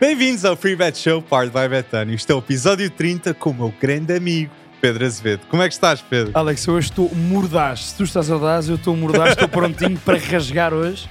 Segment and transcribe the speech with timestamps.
[0.00, 2.14] Bem-vindos ao Free Bet Show, Powered by Betano.
[2.14, 5.42] Isto é o episódio 30 com o meu grande amigo Pedro Azevedo.
[5.50, 6.32] Como é que estás, Pedro?
[6.32, 7.90] Alex, eu hoje estou mordaz.
[7.90, 11.06] Se tu estás audaz, eu estou mordaz, estou prontinho para rasgar hoje.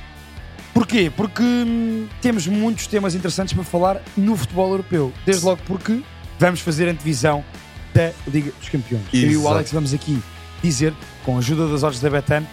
[0.74, 1.12] Porquê?
[1.16, 5.14] Porque hum, temos muitos temas interessantes para falar no futebol europeu.
[5.24, 6.02] Desde logo porque
[6.40, 7.46] vamos fazer a antevisão
[7.94, 9.06] da Liga dos Campeões.
[9.14, 9.48] Eu e o Exato.
[9.50, 10.20] Alex vamos aqui
[10.64, 12.48] dizer, com a ajuda das odds da Betano,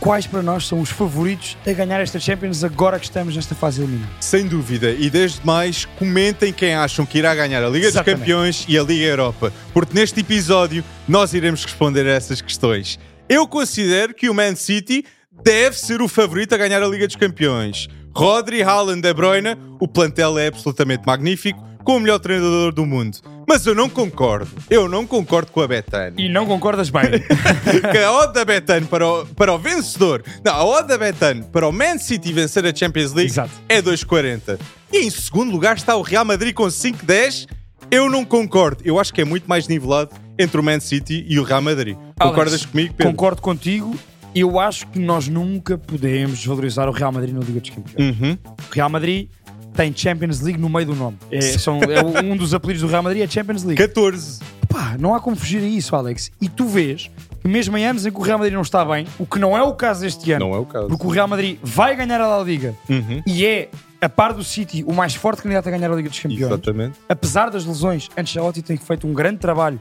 [0.00, 3.82] quais para nós são os favoritos a ganhar esta Champions agora que estamos nesta fase
[3.82, 4.10] eliminada.
[4.18, 4.90] Sem dúvida.
[4.90, 8.16] E desde mais, comentem quem acham que irá ganhar a Liga Exatamente.
[8.16, 9.52] dos Campeões e a Liga Europa.
[9.72, 12.98] Porque neste episódio nós iremos responder a essas questões.
[13.28, 15.04] Eu considero que o Man City
[15.44, 17.86] deve ser o favorito a ganhar a Liga dos Campeões.
[18.14, 23.18] Rodri, Haaland, De Bruyne, o plantel é absolutamente magnífico, com o melhor treinador do mundo.
[23.50, 24.48] Mas eu não concordo.
[24.70, 26.20] Eu não concordo com a Betano.
[26.20, 27.02] E não concordas bem?
[27.90, 31.42] que a odd da Betano para o, para o vencedor, não, a odd da Betano
[31.46, 33.50] para o Man City vencer a Champions League Exato.
[33.68, 34.56] é 2,40.
[34.92, 37.48] E em segundo lugar está o Real Madrid com 5,10.
[37.90, 38.84] Eu não concordo.
[38.84, 41.96] Eu acho que é muito mais nivelado entre o Man City e o Real Madrid.
[42.20, 43.10] Concordas Alex, comigo, Pedro?
[43.10, 43.96] Concordo contigo.
[44.32, 48.16] Eu acho que nós nunca podemos desvalorizar o Real Madrid na Liga dos Campeões.
[48.16, 48.38] Uhum.
[48.44, 49.28] O Real Madrid
[49.74, 51.16] tem Champions League no meio do nome.
[51.30, 53.80] É, são- é um dos apelidos do Real Madrid é Champions League.
[53.82, 54.40] 14.
[54.68, 56.30] Pá, não há como fugir a isso, Alex.
[56.40, 57.10] E tu vês
[57.42, 59.56] que mesmo em anos em que o Real Madrid não está bem, o que não
[59.56, 60.88] é o caso deste ano, Não é o caso.
[60.88, 63.22] porque o Real Madrid vai ganhar a La Liga Uhum.
[63.26, 63.68] e é,
[64.00, 66.42] a par do City, o mais forte candidato a ganhar a Liga dos Campeões.
[66.52, 66.98] Exatamente.
[67.08, 69.80] Apesar das lesões, Ancelotti tem feito um grande trabalho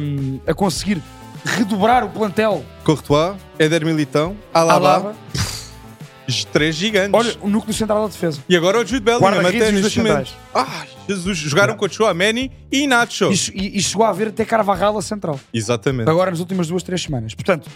[0.00, 1.02] hum, a conseguir
[1.44, 5.16] redobrar o plantel Courtois, Éder Militão, Alaba, Alaba.
[6.44, 7.12] três gigantes.
[7.14, 8.40] Olha, o núcleo central da defesa.
[8.48, 10.32] e agora o Jude Bellingham até neste momento.
[10.54, 11.38] Ai, Jesus.
[11.38, 13.30] Jogaram com o Chouameni e Nacho.
[13.32, 15.38] E, e- e chegou a haver até Carvajal a central.
[15.52, 16.08] Exatamente.
[16.10, 17.34] Agora nas últimas duas, três semanas.
[17.34, 17.68] Portanto,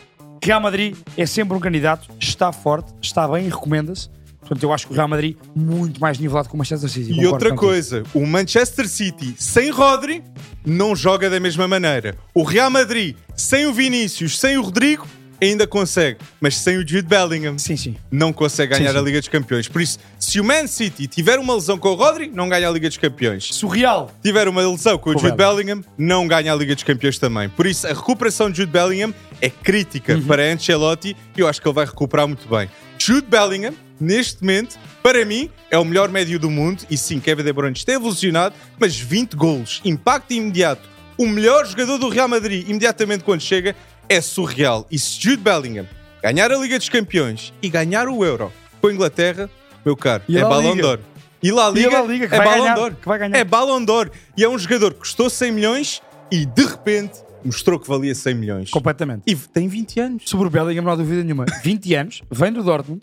[0.43, 4.09] Real Madrid é sempre um candidato, está forte, está bem e recomenda-se.
[4.41, 7.13] Portanto, eu acho que o Real Madrid muito mais nivelado que o Manchester City.
[7.13, 10.25] E outra coisa, o Manchester City sem Rodri
[10.67, 12.17] não joga da mesma maneira.
[12.35, 15.07] O Real Madrid sem o Vinícius, sem o Rodrigo,
[15.41, 16.19] ainda consegue.
[16.41, 17.97] Mas sem o Jude Bellingham, Sim, sim.
[18.11, 19.69] não consegue ganhar Sim, a Liga dos Campeões.
[19.69, 22.73] Por isso, se o Man City tiver uma lesão com o Rodri, não ganha a
[22.73, 23.49] Liga dos Campeões.
[23.55, 26.57] Se o Real tiver uma lesão com o Com o Jude Bellingham, não ganha a
[26.57, 27.49] Liga dos Campeões também.
[27.49, 30.23] Por isso, a recuperação de Jude Bellingham é crítica Uhum.
[30.27, 32.69] para Ancelotti e eu acho que ele vai recuperar muito bem.
[32.99, 37.43] Jude Bellingham, neste momento, para mim, é o melhor médio do mundo e sim, Kevin
[37.43, 40.89] De Bruyne está evolucionado, mas 20 golos, impacto imediato.
[41.17, 43.75] O melhor jogador do Real Madrid, imediatamente quando chega,
[44.11, 44.87] é surreal.
[44.91, 45.87] E se Jude Bellingham
[46.23, 49.49] ganhar a Liga dos Campeões e ganhar o Euro com a Inglaterra,
[49.85, 51.01] meu caro, E é Ballon d'Or.
[51.43, 52.95] E lá E a Liga, La Liga, que é vai Ballon d'Or.
[52.97, 53.39] que vai ganhar.
[53.39, 54.11] É Ballon d'Or.
[54.37, 58.35] E é um jogador que custou 100 milhões e de repente mostrou que valia 100
[58.35, 58.71] milhões.
[58.71, 59.23] completamente.
[59.27, 60.23] E tem 20 anos.
[60.27, 61.47] Sobre o Bellingham, não há dúvida nenhuma.
[61.63, 63.03] 20 anos, vem do Dortmund,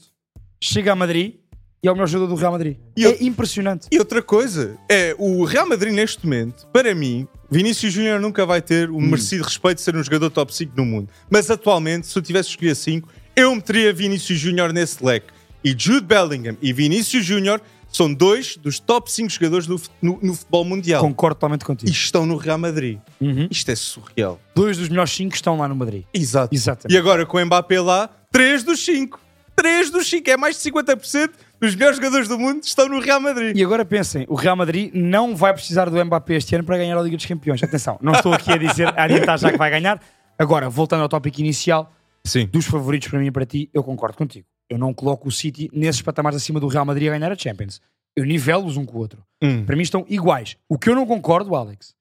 [0.62, 1.36] chega a Madrid
[1.82, 2.78] e é o melhor jogador do Real Madrid.
[2.96, 3.88] E é eu- impressionante.
[3.92, 8.62] E outra coisa, é o Real Madrid neste momento, para mim, Vinícius Júnior nunca vai
[8.62, 11.10] ter o merecido respeito de ser um jogador top 5 no mundo.
[11.30, 15.28] Mas atualmente, se eu tivesse escolher 5, eu meteria Vinícius Júnior nesse leque.
[15.64, 20.34] E Jude Bellingham e Vinícius Júnior são dois dos top 5 jogadores no, no- no
[20.34, 21.02] futebol mundial.
[21.02, 21.92] Concordo totalmente E contigo.
[21.92, 23.00] estão no Real Madrid.
[23.20, 23.48] Uhum.
[23.50, 24.40] Isto é surreal.
[24.54, 26.04] Dois dos melhores 5 estão lá no Madrid.
[26.14, 26.54] Exato.
[26.54, 26.94] Exatamente.
[26.94, 29.20] E agora com o Mbappé lá, 3 dos 5.
[29.56, 33.20] 3 dos 5, é mais de 50% dos melhores jogadores do mundo estão no Real
[33.20, 33.56] Madrid.
[33.56, 36.98] E agora pensem, o Real Madrid não vai precisar do Mbappé este ano para ganhar
[36.98, 37.62] a Liga dos Campeões.
[37.64, 40.02] Atenção, não estou aqui a dizer, a adiantar já que vai ganhar.
[40.38, 41.92] Agora, voltando ao tópico inicial,
[42.24, 42.46] Sim.
[42.46, 44.46] dos favoritos para mim e para ti, eu concordo contigo.
[44.70, 47.82] Eu não coloco o City nesses patamares acima do Real Madrid a ganhar a Champions.
[48.16, 49.24] Eu nivelo-os um com o outro.
[49.42, 49.66] Hum.
[49.66, 50.58] Para mim estão iguais.
[50.68, 51.96] O que eu não concordo, Alex,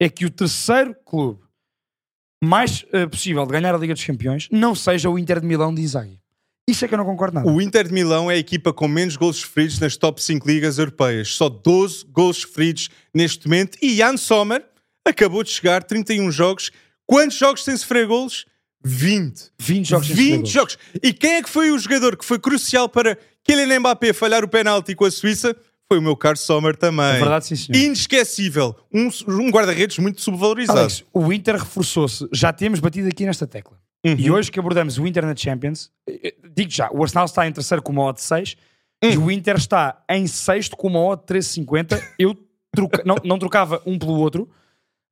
[0.00, 1.40] é que o terceiro clube
[2.42, 5.74] mais eh, possível de ganhar a Liga dos Campeões não seja o Inter de Milão
[5.74, 6.20] de Inzaghi.
[6.68, 7.48] Isso é que eu não concordo nada.
[7.48, 10.78] O Inter de Milão é a equipa com menos gols sofridos nas top 5 ligas
[10.78, 11.28] europeias.
[11.34, 13.78] Só 12 gols sofridos neste momento.
[13.80, 14.64] E Jan Sommer
[15.04, 16.72] acabou de chegar, 31 jogos.
[17.06, 18.46] Quantos jogos sem sofrer gols?
[18.84, 19.52] 20.
[19.60, 20.50] 20 jogos sem 20 sofrer golos.
[20.50, 20.78] jogos.
[21.00, 24.48] E quem é que foi o jogador que foi crucial para Kylian Mbappé falhar o
[24.48, 25.56] penalti com a Suíça?
[25.88, 27.04] Foi o meu caro Sommer também.
[27.06, 27.80] É verdade, sim, senhor.
[27.80, 28.74] Inesquecível.
[28.92, 30.80] Um, um guarda-redes muito subvalorizado.
[30.80, 32.26] Alex, o Inter reforçou-se.
[32.32, 33.78] Já temos batido aqui nesta tecla.
[34.06, 34.16] Uhum.
[34.18, 37.52] E hoje que abordamos o Inter na Champions, eh, digo já, o Arsenal está em
[37.52, 38.56] terceiro com uma odd de 6
[39.04, 39.10] Hum.
[39.10, 42.00] e o Inter está em sexto com uma odd de 13,50.
[42.18, 42.34] Eu
[42.74, 44.48] troca- não, não trocava um pelo outro,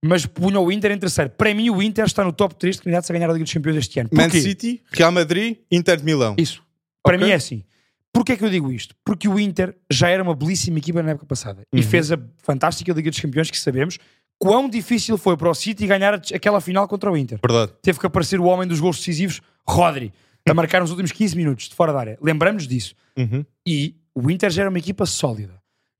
[0.05, 1.31] mas punha o Inter em terceiro.
[1.31, 3.52] Para mim, o Inter está no top 3 de candidatos a ganhar a Liga dos
[3.52, 4.08] Campeões este ano.
[4.12, 4.41] Man Porquê?
[4.41, 6.35] City, Real Madrid, Inter de Milão.
[6.38, 6.62] Isso.
[7.02, 7.26] Para Ok.
[7.26, 7.64] mim é assim.
[8.12, 8.94] Porquê é que eu digo isto?
[9.05, 11.82] Porque o Inter já era uma belíssima equipa na época passada e Uhum.
[11.82, 13.99] fez a fantástica Liga dos Campeões que sabemos
[14.38, 17.38] quão difícil foi para o City ganhar aquela final contra o Inter.
[17.44, 17.72] Verdade.
[17.82, 20.12] Teve que aparecer o homem dos gols decisivos, Rodri,
[20.48, 22.19] a marcar nos últimos 15 minutos de fora da área.
[22.20, 22.94] Lembramos disso.
[23.16, 23.44] Uhum.
[23.66, 25.54] E o Inter já era uma equipa sólida.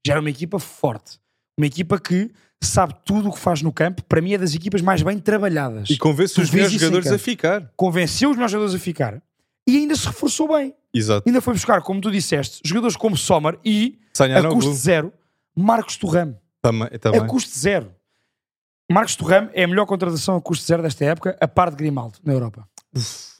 [0.05, 1.19] já era uma equipa forte.
[1.57, 2.29] Uma equipa que
[2.61, 4.03] sabe tudo o que faz no campo.
[4.03, 5.89] Para mim é das equipas mais bem trabalhadas.
[5.89, 7.71] E convence Tu os melhores jogadores a ficar.
[7.75, 9.21] Convenceu os melhores jogadores a ficar.
[9.67, 10.75] E ainda se reforçou bem.
[10.93, 11.27] Exato.
[11.27, 15.11] Ainda foi buscar, como tu disseste, jogadores como Sommer e, a Sanhanoglu custo zero,
[15.55, 16.37] Marcos Turram.
[16.61, 16.87] também.
[16.93, 17.27] A também.
[17.27, 17.91] custo zero.
[18.91, 22.19] Marcos Turram é a melhor contratação a custo zero desta época, a par de Grimaldo,
[22.23, 22.67] na Europa.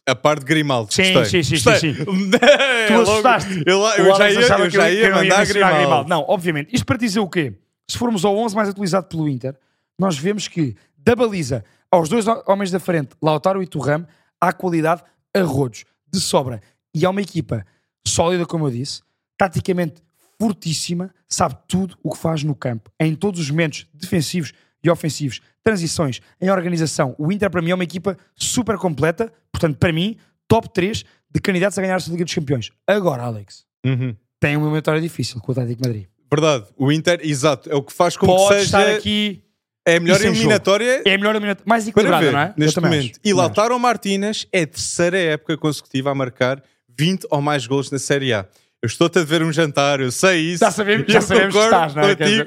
[0.07, 0.93] A parte de Grimaldo.
[0.93, 1.43] Sim, Gostei.
[1.43, 1.93] sim, sim, Gostei.
[1.93, 2.01] sim,
[2.41, 3.63] É, Tu assustaste.
[3.65, 6.09] Eu, O eu já ia, eu já ia mandar mencionar Grimaldo.
[6.09, 6.73] Não, obviamente.
[6.73, 7.53] Isto para dizer o quê?
[7.89, 9.55] Se formos ao 11 mais atualizado pelo Inter,
[9.99, 14.05] nós vemos que da baliza aos dois homens da frente, Lautaro e Turram,
[14.41, 15.03] há qualidade
[15.35, 16.61] a rodos, de sobra.
[16.93, 17.65] E há uma equipa
[18.05, 19.01] sólida, como eu disse,
[19.37, 20.01] taticamente
[20.39, 24.51] fortíssima, sabe tudo o que faz no campo, em todos os momentos defensivos
[24.85, 27.15] e ofensivos, transições, em organização.
[27.17, 30.17] O Inter, para mim, é uma equipa super completa, portanto, para mim,
[30.47, 31.03] top 3
[31.33, 32.69] de candidatos a ganhar esta Liga dos Campeões.
[32.87, 34.15] Agora, Alex, Uhum.
[34.39, 36.05] tem uma vitória difícil com o Atlético de Madrid.
[36.31, 36.65] Verdade.
[36.77, 39.43] O Inter, exato, é o que faz com Pode que seja estar aqui,
[39.87, 40.29] é a melhor jogo.
[40.35, 42.53] eliminatória é a melhor eliminatória, mais equilibrada, não é?
[42.57, 43.19] Neste momento.
[43.23, 46.63] E Lautaro Martínez é a terceira época consecutiva a marcar
[46.97, 48.47] 20 ou mais gols na Série A.
[48.81, 50.59] Eu estou-te a ver um jantar, eu sei isso.
[50.59, 52.15] Já sabemos- já sabemos que estás, não é?
[52.15, 52.45] Contigo.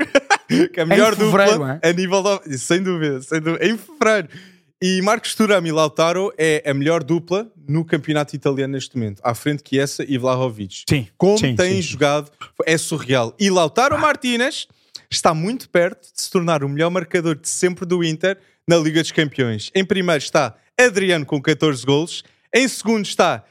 [0.73, 1.89] que a melhor dupla é?
[1.89, 2.59] a nível de...
[2.59, 3.65] Sem dúvida, sem dúvida.
[3.67, 4.29] Em fevereiro.
[4.81, 9.21] E Marcos Thuram e Lautaro é a melhor dupla no campeonato italiano neste momento.
[9.25, 10.85] À frente que essa e Vlahovic.
[10.89, 11.09] Sim.
[11.19, 12.31] Como sim, tem sim, jogado,
[12.65, 13.35] é surreal.
[13.41, 14.69] E Lautaro Martínez
[15.11, 18.39] está muito perto de se tornar o melhor marcador de sempre do Inter
[18.69, 19.71] na Liga dos Campeões.
[19.75, 22.23] Em primeiro está Adriano com 14 golos.
[22.55, 23.43] Em segundo está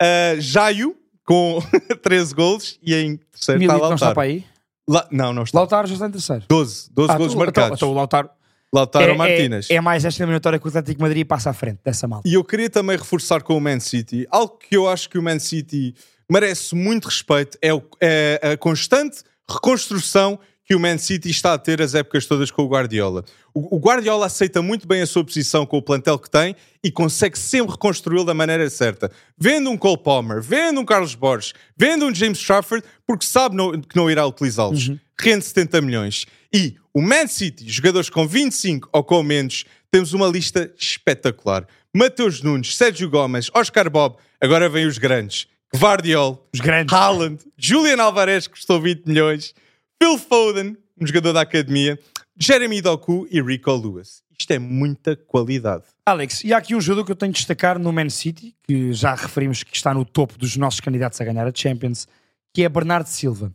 [0.00, 0.96] uh, Jaio
[1.26, 1.58] com
[2.02, 2.78] 13 golos.
[2.82, 4.14] E em terceiro Milito está não está Lautaro.
[4.14, 4.44] para aí?
[4.88, 5.58] La- Não, não está.
[5.58, 6.44] Lautaro já está em terceiro.
[6.48, 7.76] 12, 12 Ah, golos tu- marcados.
[7.76, 8.30] Então, então o Lautaro
[8.72, 9.70] Lautaro é, Martínez.
[9.70, 12.28] é, é mais esta eliminatória que o Atlético Madrid passa à frente dessa malta.
[12.28, 15.22] E eu queria também reforçar com o Man City algo que eu acho que o
[15.22, 15.94] Man City
[16.30, 21.58] merece muito respeito é, o- é a constante reconstrução que o Man City está a
[21.58, 23.24] ter as épocas todas com o Guardiola.
[23.54, 26.90] O, o Guardiola aceita muito bem a sua posição com o plantel que tem e
[26.90, 29.10] consegue sempre reconstruí-lo da maneira certa.
[29.38, 33.80] Vendo um Cole Palmer, vendo um Carlos Borges, vendo um James Trafford, porque sabe não-
[33.80, 34.90] que não irá utilizá-los.
[35.18, 36.26] Rende 70 milhões.
[36.52, 41.66] E o Man City, jogadores com 25 ou com menos, temos uma lista espetacular.
[41.94, 45.46] Mateus Nunes, Sérgio Gomes, Oscar Bob, agora vêm os grandes.
[45.74, 46.92] Guardiol, Os grandes.
[46.92, 49.54] Haaland, Julian Alvarez, que custou 20 milhões,
[50.02, 51.98] Phil Foden, um jogador da academia,
[52.38, 54.22] Jeremy Doku e Rico Lewis.
[54.38, 55.84] Isto é muita qualidade.
[56.04, 58.92] Alex, e há aqui um jogador que eu tenho de destacar no Man City, que
[58.92, 62.06] já referimos que está no topo dos nossos candidatos a ganhar a Champions,
[62.54, 63.52] que é Bernardo Silva.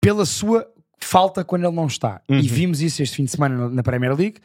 [0.00, 0.66] Pela sua
[0.98, 2.22] falta quando ele não está.
[2.28, 2.38] Uhum.
[2.38, 4.38] E vimos isso este fim de semana na- Premier League.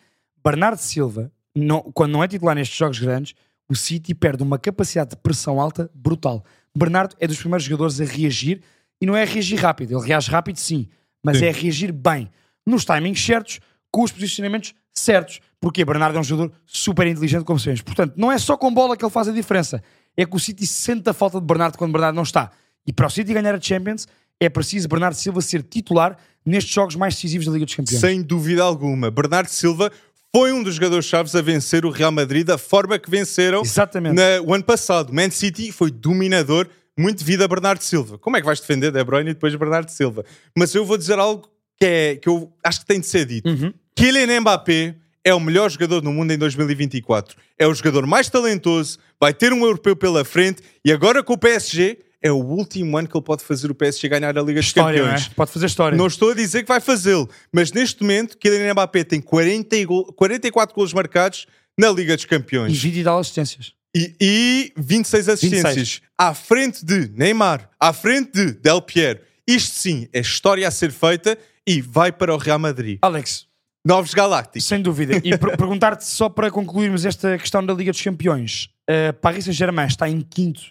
[0.44, 3.34] Bernardo Silva, não- quando não é titular nestes jogos grandes,
[3.70, 6.44] o City perde uma capacidade de pressão alta brutal.
[6.76, 8.62] Bernardo é dos primeiros jogadores a reagir
[9.02, 9.98] e não é reagir rápido.
[9.98, 10.88] Ele reage rápido, sim,
[11.24, 11.46] mas Sim.
[11.46, 12.30] é reagir bem,
[12.66, 13.60] nos timings certos,
[13.92, 15.40] com os posicionamentos certos.
[15.60, 17.82] Porque Bernardo é um jogador super inteligente, como sabemos.
[17.82, 19.82] Portanto, não é só com bola que ele faz a diferença.
[20.16, 22.52] É que o City sente a falta de Bernardo quando Bernardo não está.
[22.86, 24.08] E para o City ganhar a Champions,
[24.40, 28.00] é preciso Bernardo Silva ser titular nestes jogos mais decisivos da Liga dos Campeões.
[28.00, 29.10] Sem dúvida alguma.
[29.10, 29.92] Bernardo Silva
[30.34, 34.14] foi um dos jogadores-chave a vencer o Real Madrid da forma que venceram Exatamente.
[34.16, 35.12] na- o ano passado.
[35.14, 38.18] Man City foi dominador, muito devido a Bernardo Silva.
[38.18, 40.24] Como é que vais defender De Bruyne e depois Bernardo Silva?
[40.58, 41.48] Mas eu vou dizer algo
[41.80, 43.50] que, é, que eu acho que tem de ser dito.
[43.50, 43.74] Uhum.
[43.96, 47.36] Kylian Mbappé é o melhor jogador no mundo em 2024.
[47.58, 51.38] É o jogador mais talentoso, vai ter um europeu pela frente e agora com o
[51.38, 54.66] PSG é o último ano que ele pode fazer o PSG ganhar a Liga dos
[54.68, 55.12] História, não é?
[55.12, 55.34] Campeões.
[55.36, 55.98] Pode fazer história.
[55.98, 59.86] Não estou a dizer que vai fazê-lo, mas neste momento Kylian Mbappé tem 40 e
[59.86, 61.46] gol- 44 golos marcados
[61.78, 63.74] na Liga dos Campeões 20 e tal assistências.
[63.96, 66.02] E, e 26 assistências 26.
[66.18, 69.20] à frente de Neymar, à frente de Del Piero.
[69.48, 73.00] Isto sim é história a ser feita e vai para o Real Madrid.
[73.02, 73.48] Alex,
[73.86, 74.68] Novos Galácticos.
[74.68, 75.22] sem dúvida.
[75.24, 78.68] E per- perguntar-te só para concluirmos esta questão da Liga dos Campeões.
[78.90, 80.62] Uh, Paris Saint-Germain está em quinto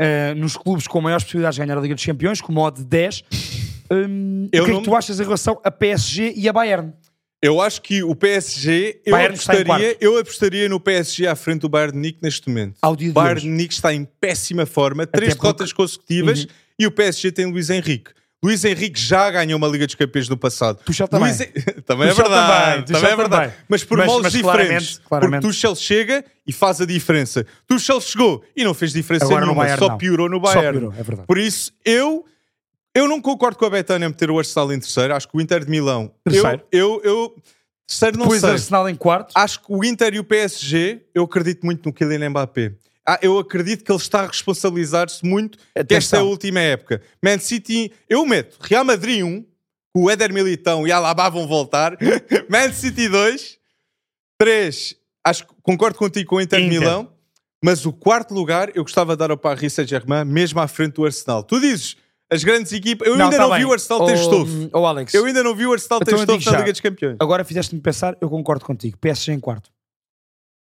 [0.00, 2.84] uh, nos clubes com maiores possibilidades de ganhar a Liga dos Campeões, com modo de
[2.84, 3.24] 10.
[3.90, 6.92] Um, o que é não- que tu achas em relação a PSG e a Bayern?
[7.40, 11.68] Eu acho que o PSG, eu Bayern apostaria, eu apostaria no PSG à frente do
[11.68, 12.76] Bayern de Munique neste momento.
[12.82, 16.40] Ao dia O de Bayern de Munique está em péssima forma, três porque- derrotas consecutivas
[16.40, 16.46] Uhum.
[16.80, 18.10] e o PSG tem Luís Henrique.
[18.42, 20.80] Luís Henrique já ganhou uma Liga dos Campeões no passado.
[20.84, 21.28] Tuchel também.
[21.28, 21.38] Luís
[21.86, 23.42] também é verdade, também, também, é verdade.
[23.52, 23.58] também.
[23.68, 24.58] Mas por Mas- moldes mas diferentes.
[24.58, 25.40] claramente, claramente.
[25.42, 27.46] Porque Tuchel chega e faz a diferença.
[27.68, 29.98] Tuchel chegou e não fez diferença Agora no nenhuma, Bayern só não.
[29.98, 30.78] piorou no Só Bayern.
[30.78, 31.26] piorou, é verdade.
[31.26, 32.24] Por isso, eu
[32.94, 35.14] eu não concordo com a Betânia meter o Arsenal em terceiro.
[35.14, 36.12] Acho que o Inter de Milão.
[36.24, 36.62] Terceiro.
[36.72, 37.36] Eu, eu, eu
[37.86, 38.50] terceiro não Depois sei.
[38.50, 39.32] Arsenal em quarto.
[39.34, 42.72] Acho que o Inter e o PSG, eu acredito muito no Kylian Mbappé.
[43.06, 46.28] Ah, eu acredito que ele está a responsabilizar-se muito que esta é a Atenção.
[46.28, 47.00] última época.
[47.24, 49.46] Man City, eu meto Real Madrid 1,
[49.96, 51.96] o Éder Militão e a Alaba vão voltar.
[52.50, 53.58] Man City 2.
[54.38, 54.94] 3.
[55.24, 56.80] Acho que concordo contigo com o Inter, Inter.
[56.80, 57.10] Milão.
[57.64, 61.04] Mas o quarto lugar eu gostava de dar ao Paris Saint-Germain, mesmo à frente do
[61.06, 61.42] Arsenal.
[61.42, 61.96] Tu dizes,
[62.30, 63.06] as grandes equipas.
[63.08, 63.58] Eu ainda tá não bem.
[63.60, 64.70] vi o Arsenal ter estofo.
[64.72, 66.58] Oh, Alex, Eu ainda não vi o Arsenal ter Então estofo na.
[66.58, 67.16] Liga dos Campeões.
[67.20, 68.96] agora fizeste-me pensar, eu concordo contigo.
[68.98, 69.70] PSG em quarto.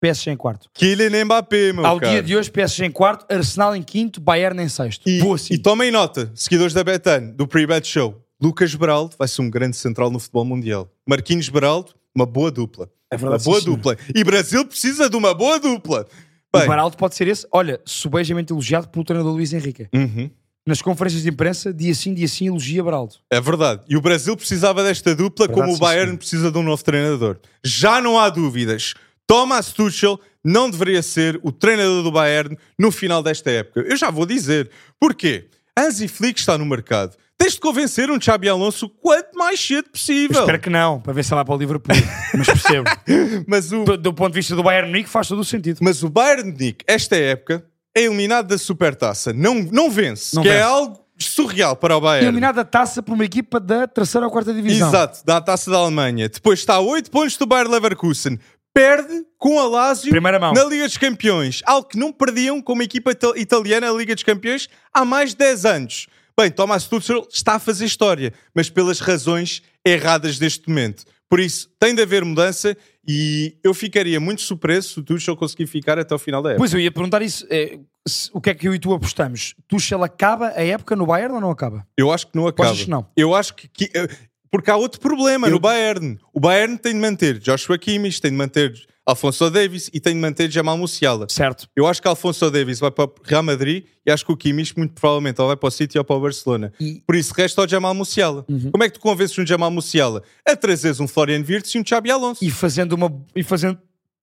[0.00, 0.68] PSG em quarto.
[0.74, 2.12] Kylian Mbappé, meu Ao caro.
[2.12, 5.08] dia de hoje, PSG em quarto, Arsenal em quinto, Bayern em sexto.
[5.08, 5.54] E, Vou assim.
[5.54, 8.20] e tomem nota, seguidores da Betano, do Pre-Bet Show.
[8.42, 10.90] Lucas Beraldo vai ser um grande central no futebol mundial.
[11.08, 12.90] Marquinhos Beraldo, uma boa dupla.
[13.10, 13.76] É Uma verdade, boa sim, senhor.
[13.76, 13.96] dupla.
[14.14, 16.06] E Brasil precisa de uma boa dupla.
[16.52, 17.46] O Bem, Baraldo pode ser esse.
[17.50, 19.88] Olha, subejamente elogiado pelo treinador Luís Henrique.
[19.94, 20.28] uhum,
[20.66, 23.16] Nas conferências de imprensa, dia sim, dia sim, elogia Baraldo.
[23.30, 23.82] é verdade.
[23.86, 26.18] E o Brasil precisava desta dupla Verdade, como o sim, Bayern senhor.
[26.18, 27.38] precisa de um novo treinador.
[27.62, 28.94] Já não há dúvidas.
[29.26, 33.80] Thomas Tuchel não deveria ser o treinador do Bayern no final desta época.
[33.80, 34.70] Eu já vou dizer.
[34.98, 35.48] Porquê?
[35.76, 37.14] Hansi Flick está no mercado.
[37.36, 40.40] Tens de convencer um Xabi Alonso quanto mais cedo Eu possível.
[40.40, 41.96] espero que não, para ver se vai para o Liverpool.
[42.32, 42.84] Mas percebo.
[43.46, 45.78] Mas o, do, do ponto de vista do Bayern Munique, faz todo o sentido.
[45.82, 49.32] Mas o Bayern Munique, esta época, é eliminado da Supertaça.
[49.32, 50.64] Não, não vence, Não que é vence.
[50.64, 52.26] algo surreal para o Bayern.
[52.26, 54.88] Eliminado a taça por uma equipa da terceira ou quarta divisão.
[54.88, 56.28] Exato, da Taça da Alemanha.
[56.28, 58.38] Depois está a 8 pontos do Bayern Leverkusen.
[58.72, 61.62] Perde com a Lazio na Liga dos Campeões.
[61.64, 65.30] Algo que não perdiam com uma equipa ita- italiana na Liga dos Campeões há mais
[65.30, 66.06] de 10 anos.
[66.36, 71.04] Bem, Thomas Tuchel está a fazer história, mas pelas razões erradas deste momento.
[71.34, 75.66] Por isso, tem de haver mudança e eu ficaria muito surpreso se o Tuchel conseguir
[75.66, 76.60] ficar até o final da época.
[76.60, 77.44] Pois eu ia perguntar isso.
[77.50, 77.76] é,
[78.06, 79.56] se- o que é que eu e tu apostamos?
[79.66, 81.84] Tuchel acaba a época no Bayern ou não acaba?
[81.98, 82.70] Eu acho que não acaba.
[82.70, 83.04] achas que não?
[83.16, 83.66] Eu acho que.
[83.66, 84.06] que- eh,
[84.48, 86.20] porque há outro problema Eu- no Bayern.
[86.32, 88.72] O Bayern tem de manter Joshua Kimmich, tem de manter
[89.06, 91.26] Alfonso Davis e tem de manter Jamal Musiala.
[91.28, 91.68] Certo.
[91.76, 94.76] Eu acho que Alfonso Davis vai para o Real Madrid e acho que o Kimmich,
[94.78, 96.72] muito provavelmente, ou vai para o City ou para o Barcelona.
[96.80, 98.44] E- Por isso, resta o Jamal Musiala.
[98.48, 98.70] Uhum.
[98.70, 100.22] Como é que tu convences um Jamal Musiala?
[100.48, 102.42] A trazeres um Florian Wirtz e um Xabi Alonso.
[102.42, 103.78] E fazendo uma, e fazendo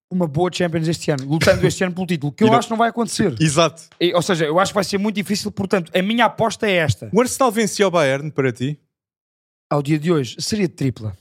[0.09, 2.71] uma boa Champions este ano, lutando este ano pelo título, que eu não- acho que
[2.71, 3.35] não vai acontecer.
[3.39, 3.83] Exato.
[3.99, 6.73] E- Ou seja, eu acho que vai ser muito difícil, portanto, a minha aposta é
[6.77, 7.07] esta.
[7.13, 8.79] O Arsenal vencia o Bayern para ti,
[9.69, 11.15] Ao dia de hoje, seria tripla.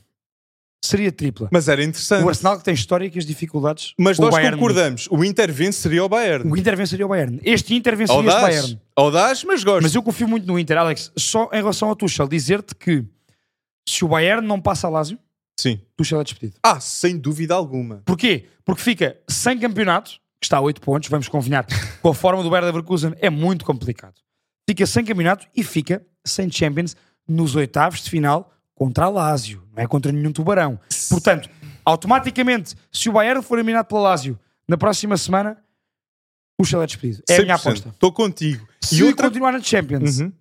[0.82, 1.48] Seria tripla.
[1.52, 2.24] mas era interessante.
[2.24, 3.92] O Arsenal que tem históricas dificuldades.
[3.98, 6.50] Mas com o nós Bayern concordamos, o Inter venceria o Bayern.
[6.50, 7.38] O Inter venceria o Bayern.
[7.44, 8.80] Este Inter venceria Audaz, Bayern.
[8.96, 9.82] audaz, mas gosto.
[9.82, 11.12] Mas eu confio muito no Inter, Alex.
[11.16, 13.04] Só em relação ao Tuchel, dizer-te que
[13.86, 15.18] se o Bayern não passa a Lazio,
[15.60, 15.78] Sim.
[15.96, 16.58] Tuchel é despedido.
[16.62, 18.02] Ah, sem dúvida alguma.
[18.06, 18.46] Porquê?
[18.64, 21.66] Porque fica sem campeonato, que está a 8 pontos, vamos convenhar,
[22.00, 24.14] com a forma do Bayern Leverkusen é muito complicado.
[24.68, 26.96] Fica sem campeonato e fica sem Champions
[27.28, 30.80] nos oitavos de final contra a Lazio, não é contra nenhum tubarão.
[31.10, 31.50] Portanto,
[31.84, 35.58] automaticamente, se o Bayern for eliminado pela Lazio na próxima semana,
[36.58, 37.22] Tuchel é despedido.
[37.28, 37.60] É a minha 100%.
[37.60, 37.88] aposta.
[37.90, 38.66] Estou contigo.
[38.82, 39.26] Se E outra...
[39.28, 40.32] continuar na Champions, Uhum.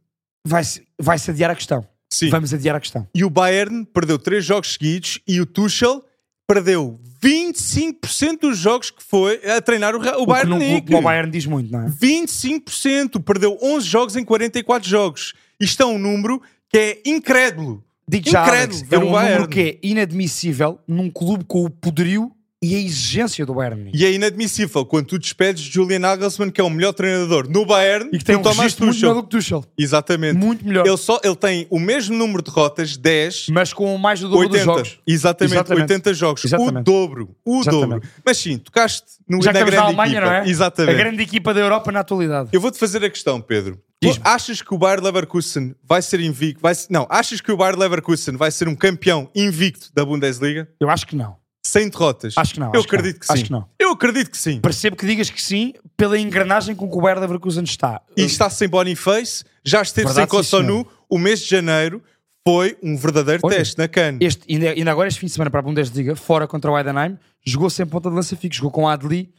[0.48, 1.86] vai-se vai-se adiar a questão.
[2.10, 2.29] Sim.
[2.29, 3.05] Vamos adiar a questão.
[3.13, 6.01] E o Bayern perdeu três jogos seguidos e o Tuchel
[6.48, 11.01] perdeu 25% dos jogos que foi a treinar o, o O Bayern não- o o
[11.01, 11.89] Bayern diz muito, não é?
[11.89, 13.22] 25%.
[13.22, 15.34] Perdeu 11 jogos em 44 jogos.
[15.60, 17.84] Isto é um número que é incrédulo.
[18.18, 22.75] Incrédulo Alex, é o um número que é inadmissível num clube com o poderio e
[22.75, 23.98] a exigência do Bayern Munique.
[23.98, 28.10] E é inadmissível quando tu despedes Julian Nagelsmann, que é o melhor treinador no Bayern,
[28.12, 29.10] E que tem o um Thomas registro muito Tuchel.
[29.10, 29.66] melhor do que Tuchel.
[29.78, 30.36] Exatamente.
[30.38, 30.86] Muito melhor.
[30.86, 34.42] Ele, só, ele tem o mesmo número de derrotas, 10, Mas com mais do dobro
[34.50, 34.58] 80.
[34.58, 35.00] dos jogos.
[35.08, 35.82] Exatamente, Exatamente.
[35.84, 36.44] 80 jogos.
[36.44, 36.84] O Exatamente.
[36.84, 37.36] dobro.
[37.46, 37.89] O Exatamente.
[37.92, 38.10] dobro.
[38.25, 40.25] Mas sim, tocaste no, Já na grande Alemanha, equipa.
[40.25, 40.50] não é?
[40.50, 40.96] Exatamente.
[40.96, 42.50] A grande equipa da Europa na atualidade.
[42.51, 43.80] Eu vou-te fazer a questão, Pedro.
[44.01, 44.24] Diz-me.
[44.25, 46.62] achas que o Bayer Leverkusen vai ser invicto?
[46.62, 50.70] Vai, não, achas que o Bayer Leverkusen vai ser um campeão invicto da Bundesliga?
[50.79, 51.38] Eu acho que não.
[51.65, 52.34] Sem derrotas?
[52.38, 53.20] Acho que não, Eu acredito não.
[53.20, 53.34] que, sim.
[53.34, 53.70] Acho que não.
[53.77, 54.62] Eu acredito que sim.
[54.62, 58.01] Percebo que digas que sim pela engrenagem com que o Bayern Leverkusen está.
[58.15, 60.88] E está sem Boniface, já esteve Verdade, sem Cossonu.
[61.10, 62.01] O mês de janeiro
[62.48, 64.18] foi um verdadeiro Olha, teste na CAN.
[64.22, 67.18] Este, ainda, ainda agora, este fim de semana para a Bundesliga, fora contra o Heidenheim,
[67.46, 69.29] jogou sem ponta de lança fixo, jogou com Adli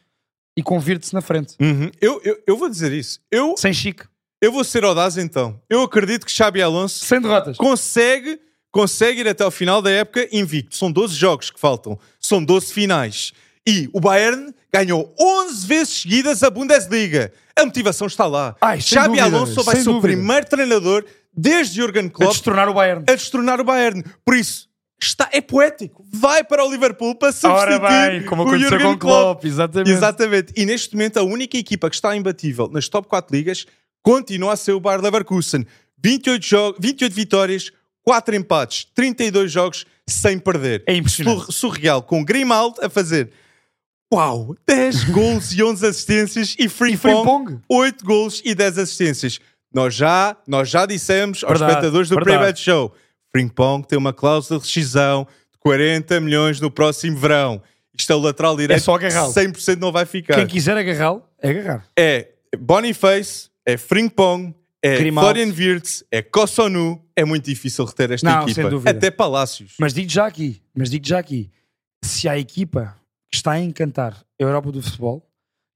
[0.57, 1.57] e com Virtus na frente.
[1.61, 1.91] Uhum.
[2.01, 3.21] Eu, eu, eu vou dizer isso.
[3.31, 4.05] Eu, Sem chique.
[4.41, 5.61] Eu vou ser audaz então.
[5.69, 7.57] Eu acredito que Xabi Alonso Sem derrotas.
[7.57, 8.39] consegue,
[8.71, 10.77] consegue ir até ao final da época invicto.
[10.77, 11.99] São 12 jogos que faltam.
[12.19, 13.33] São 12 finais.
[13.67, 17.33] E o Bayern ganhou 11 vezes seguidas a Bundesliga.
[17.55, 18.57] A motivação está lá.
[18.61, 20.15] Ai, sem Xabi dúvida, Alonso vai sem ser o dúvida.
[20.15, 23.05] primeiro treinador desde Jurgen A Klopp destronar o Bayern.
[23.09, 24.03] a destronar o Bayern.
[24.25, 24.69] Por isso,
[25.01, 26.05] está, é poético.
[26.11, 29.91] Vai para o Liverpool para Ora substituir bem, como o aconteceu Jurgen com Klopp, exatamente.
[29.91, 30.53] Exatamente.
[30.57, 33.67] E neste momento, a única equipa que está imbatível nas top 4 ligas
[34.03, 35.67] continua a ser o Bayer Leverkusen.
[36.03, 37.71] 28, jogos, 28 vitórias,
[38.03, 40.83] 4 empates, 32 jogos sem perder.
[40.87, 41.43] É impressionante.
[41.45, 43.31] Sur- Surreal, com Grimaldo a fazer
[44.13, 46.99] uau, 10 gols e 11 assistências e E Frimpong,
[47.47, 47.61] Frimpong?
[47.69, 49.39] 8 gols e 10 assistências.
[49.73, 52.17] Nós já, nós já dissemos aos Verdade, espectadores do.
[52.17, 52.93] Pre-Bet Show,
[53.31, 57.63] Frimpong tem uma cláusula de rescisão de 40 milhões no próximo verão.
[57.97, 58.81] Isto é o lateral direito.
[58.83, 59.33] só agarrá-lo.
[59.33, 60.35] 100% não vai ficar.
[60.35, 61.87] Quem quiser agarrá-lo, é agarrar.
[61.97, 65.31] É Boniface, é Frimpong, é Grimaldo.
[65.35, 67.03] Florian Wirtz, é Kossonu.
[67.15, 68.55] É muito difícil reter esta Não, equipa.
[68.63, 68.91] sem dúvida.
[68.91, 69.75] Até Palácios.
[69.79, 71.51] Mas digo já aqui, mas digo já aqui,
[72.03, 72.97] se a equipa
[73.31, 75.27] que está a encantar a Europa do futebol,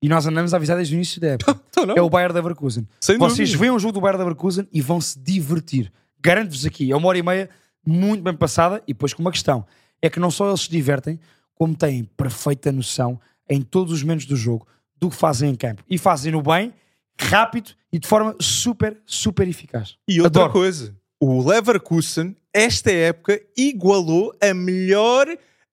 [0.02, 1.94] e nós andamos a avisar desde o início da época, Então não.
[1.96, 2.86] é o Bayern da Leverkusen.
[3.00, 3.58] Sem Vocês dúvida.
[3.60, 5.90] veem o jogo do Bayern da Leverkusen e vão se divertir.
[6.20, 7.50] Garanto-vos aqui, é uma hora e meia
[7.86, 9.66] muito bem passada e depois com uma questão.
[10.02, 11.18] É que não só eles se divertem,
[11.54, 14.66] como têm perfeita noção em todos os momentos do jogo
[14.98, 15.82] do que fazem em campo.
[15.88, 16.72] E fazem-no bem,
[17.18, 19.94] rápido e de forma super, super eficaz.
[20.08, 20.52] E outra Adoro.
[20.52, 25.26] coisa, o Leverkusen, esta época, igualou a melhor,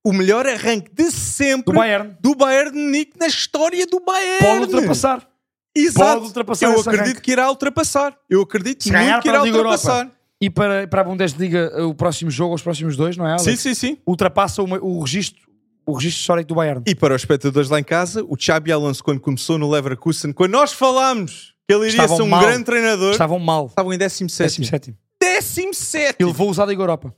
[0.06, 2.16] o melhor arranque de sempre Do Bayern.
[2.22, 4.40] do Bayern de Munique na história do Bayern.
[4.46, 5.28] Pode ultrapassar.
[5.76, 6.14] Exato.
[6.16, 7.22] pode ultrapassar Eu acredito arranque.
[7.22, 8.16] que irá ultrapassar.
[8.30, 9.76] Eu acredito Se muito que irá Liga Europa.
[9.78, 10.12] ultrapassar.
[10.40, 13.32] E para, para a Bundesliga, o próximo jogo, os próximos dois, não é?
[13.32, 13.44] Alex?
[13.44, 13.98] Sim, sim, sim.
[14.06, 15.42] Ultrapassa uma- o registro,
[15.86, 16.84] o registro histórico do Bayern.
[16.88, 20.52] E para os espectadores lá em casa, o Xabi Alonso, quando começou no Leverkusen, quando
[20.52, 22.42] nós falámos ele iria Estavam ser um mal.
[22.42, 23.66] grande treinador, Estavam mal.
[23.68, 24.62] estavam em 17.
[24.62, 24.96] 17.
[25.22, 26.16] 17.
[26.20, 27.14] Ele levou usar a Liga Europa.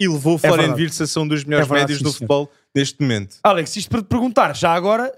[0.00, 0.74] E levou o Florian.
[0.74, 3.36] Wirtz a ser um dos melhores É verdade, médios sim, do futebol neste momento.
[3.44, 5.12] Alex, isto para te perguntar, já agora,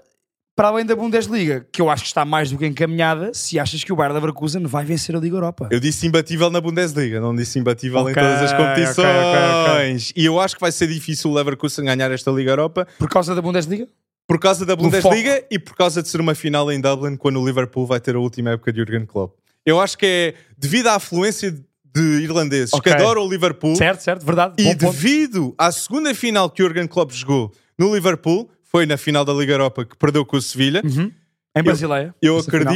[0.55, 3.83] para além da Bundesliga, que eu acho que está mais do que encaminhada, se achas
[3.83, 5.67] que o Bayern Leverkusen vai vencer a Liga Europa?
[5.71, 8.97] Eu disse imbatível na Bundesliga, não disse imbatível Ok, em todas as competições.
[8.97, 12.87] ok, ok, E eu acho que vai ser difícil o Leverkusen ganhar esta Liga Europa
[12.99, 13.87] Por causa da Bundesliga?
[14.27, 17.45] Por causa da Bundesliga e por causa de ser uma final em Dublin quando o
[17.45, 19.33] Liverpool vai ter a última época de Jurgen Klopp.
[19.65, 22.91] Eu acho que é devido à afluência de irlandeses Ok.
[22.93, 24.55] que adoram o Liverpool Certo, certo, verdade.
[24.61, 29.33] e devido à segunda final que Jurgen Klopp jogou no Liverpool, foi na final da
[29.33, 30.81] Liga Europa que perdeu com o Sevilha.
[30.83, 31.11] Uhum.
[31.55, 32.13] Em Basileia.
[32.21, 32.73] Eu essa final.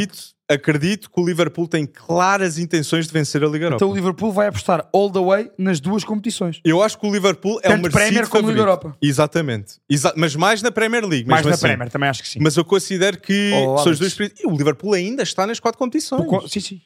[0.51, 3.77] Acredito, que o Liverpool tem claras intenções de vencer a Liga Europa.
[3.83, 6.59] Então o Liverpool vai apostar all the way nas duas competições.
[6.63, 8.49] Eu acho que o Liverpool é Tanto um merecido Premier como favorito.
[8.57, 8.97] Liga Europa.
[9.01, 9.75] Exatamente.
[9.89, 11.27] Exa- mas mais na Premier League.
[11.27, 11.61] Mais na assim.
[11.67, 12.39] Premier, também acho que sim.
[12.41, 15.77] Mas eu considero que Oh, são os dois E o Liverpool ainda está nas quatro
[15.79, 16.51] competições.
[16.51, 16.81] Sim, sim.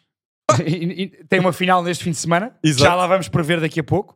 [0.66, 2.56] E- e- Tem uma final neste fim de semana.
[2.64, 2.84] Exato.
[2.84, 4.16] Já lá vamos prever daqui a pouco.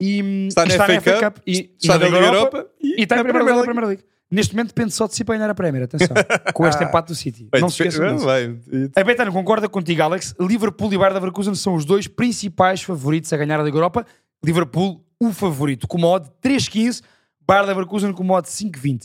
[0.00, 3.22] E, hum, Está na FA Cup, e, está e na Liga Europa e, está na
[3.22, 4.04] na Primeira Premier Liga, League.
[4.32, 5.84] Neste momento depende só de si para ganhar a Premier.
[5.84, 6.16] Atenção.
[6.54, 7.46] com este empate do City.
[7.52, 8.26] Bem, não se esqueçam disso.
[8.26, 10.34] bem, A Betano concorda contigo, Alex.
[10.40, 14.06] Liverpool e Bayern Leverkusen são os dois principais favoritos a ganhar a Liga Europa.
[14.44, 17.02] Liverpool, o favorito, com uma odd de 3.15.
[17.46, 19.02] Bayern Leverkusen com uma odd de 5.20.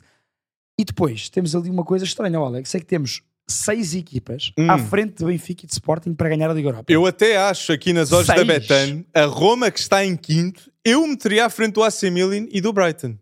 [0.79, 2.73] E depois, temos ali uma coisa estranha, Alex.
[2.73, 4.69] É que temos seis equipas Hum.
[4.69, 6.85] à frente de Benfica e de Sporting para ganhar a Liga Europa.
[6.91, 8.43] Eu até acho aqui nas odds da.
[8.45, 12.61] Betano, a Roma que está em quinto, eu meteria à frente do AC Milan e
[12.61, 13.15] do Brighton.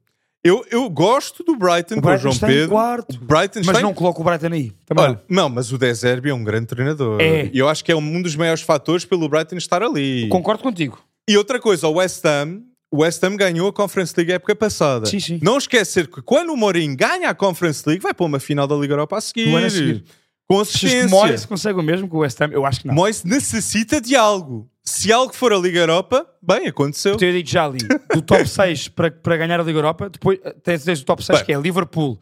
[0.46, 2.70] Eu, eu gosto do Brighton, o Brighton João está em Pedro.
[2.70, 3.16] quarto.
[3.16, 4.72] O Brighton Mas em não coloco o Brighton aí.
[4.86, 7.20] Também Olha, não, mas o De Zerbi é um grande treinador.
[7.20, 7.50] É.
[7.52, 10.30] E eu acho que é um dos maiores fatores pelo Brighton estar ali.
[10.30, 11.04] Concordo contigo.
[11.28, 14.56] E outra coisa, o West Ham, o West Ham ganhou a Conference League a época
[14.56, 15.08] passada.
[15.08, 15.40] Sim, sim.
[15.42, 18.76] Não esquecer que quando o Mourinho ganha a Conference League, vai para uma final da
[18.76, 19.50] Liga Europa a seguir.
[19.50, 20.04] No ano a seguir.
[20.48, 21.08] Que assistência.
[21.08, 22.52] Moyes consegue o mesmo com o West Ham?
[22.52, 22.94] Eu acho que não.
[22.94, 24.70] Moyes necessita de algo.
[24.88, 27.14] Se algo for a Liga Europa, bem, aconteceu.
[27.14, 27.80] Eu digo já ali,
[28.14, 31.40] do top 6 para, para ganhar a Liga Europa, depois tens, tens o top 6
[31.40, 31.46] Bem.
[31.46, 32.20] que é Liverpool,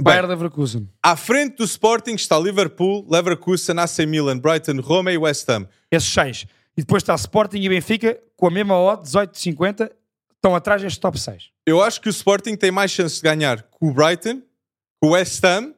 [0.00, 0.88] Bayern Leverkusen.
[1.02, 5.66] À frente do Sporting está Liverpool, Leverkusen, AC Milan, Brighton, Roma e West Ham.
[5.90, 6.46] Esses 6.
[6.76, 9.90] E depois está Sporting e Benfica com a mesma odd, 18,50,
[10.34, 11.44] estão atrás deste top 6.
[11.64, 14.42] Eu acho que o Sporting tem mais chance de ganhar com o Brighton,
[15.00, 15.72] com o West Ham,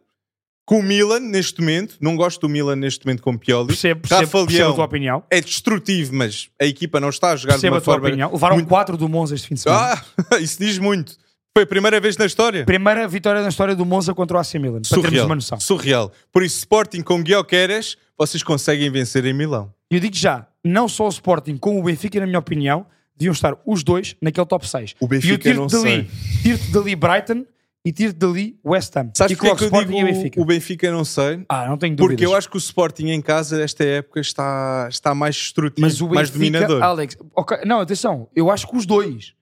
[0.69, 1.97] com o Milan neste momento.
[1.99, 3.69] Não gosto do Milan neste momento com o Pioli.
[3.69, 5.25] Percebo, percebo, percebo a tua opinião.
[5.31, 8.09] é destrutivo, mas a equipa não está a jogar Percebo de a uma tua forma.
[8.09, 8.31] opinião.
[8.33, 10.03] Levaram muito- 4 do Monza este fim de semana.
[10.31, 11.17] Ah, isso diz muito.
[11.57, 12.65] Foi a primeira vez na história.
[12.67, 14.83] Primeira vitória na história do Monza contra o AC Milan.
[14.83, 15.27] Para termos Surreal.
[15.27, 15.59] uma noção.
[15.59, 16.13] Surreal.
[16.31, 19.73] Por isso, Sporting com Guioqueres, vocês conseguem vencer em Milão.
[19.91, 22.85] E eu digo já, não só o Sporting como o Benfica, na minha opinião,
[23.17, 24.95] deviam estar os dois naquele top 6.
[25.01, 26.11] O Benfica e eu tiro-te não dali,
[26.43, 27.45] tiro-te dali Brighton
[27.85, 29.11] e tiro-te dali West Ham.
[29.15, 30.41] Sabes e porque é que Sporting digo e Benfica.
[30.41, 31.45] o Benfica não sei?
[31.49, 32.17] Ah, não tenho dúvidas.
[32.17, 36.01] Porque eu acho que o Sporting em casa, esta época, está, está mais destrutivo, Mas
[36.01, 36.83] o mais Benfica, dominador.
[36.83, 39.35] Alex, ok, não, atenção, eu acho que os dois,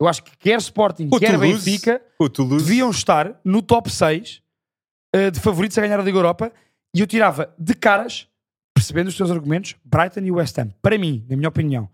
[0.00, 4.42] eu acho que quer Sporting, O quer Toulouse, Benfica, o deviam estar no top 6
[5.14, 6.52] eh, de favoritos a ganhar a Liga Europa
[6.94, 8.26] e eu tirava de caras,
[8.74, 10.70] percebendo os teus argumentos, Brighton e West Ham.
[10.80, 11.88] Para mim, na minha opinião,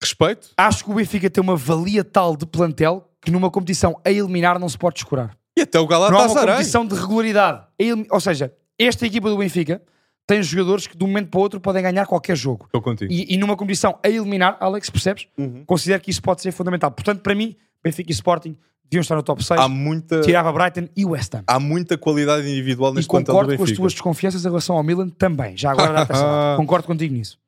[0.00, 0.50] respeito.
[0.56, 4.58] acho que o Benfica tem uma valia tal de plantel que numa competição a eliminar
[4.58, 5.36] não se pode descurar.
[5.56, 6.54] E até o Não há uma Galatasaray.
[6.54, 7.62] competição de regularidade.
[8.10, 9.80] Ou seja, esta equipa do Benfica
[10.26, 12.64] tem jogadores que de um momento para o outro podem ganhar qualquer jogo.
[12.66, 13.12] Estou contigo.
[13.12, 15.26] E, e numa competição a eliminar, Alex, percebes?
[15.38, 15.64] Uhum.
[15.66, 16.90] Considero que isso pode ser fundamental.
[16.90, 19.60] Portanto, para mim, Benfica e Sporting deviam estar no top 6.
[19.60, 21.44] Há muita, Tirava Brighton e West Ham.
[21.46, 23.82] há muita qualidade individual neste plantel do concordo com as Benfica.
[23.82, 25.56] tuas desconfianças em relação ao Milan também.
[25.56, 26.56] Já agora dá atenção.
[26.56, 27.38] concordo contigo nisso.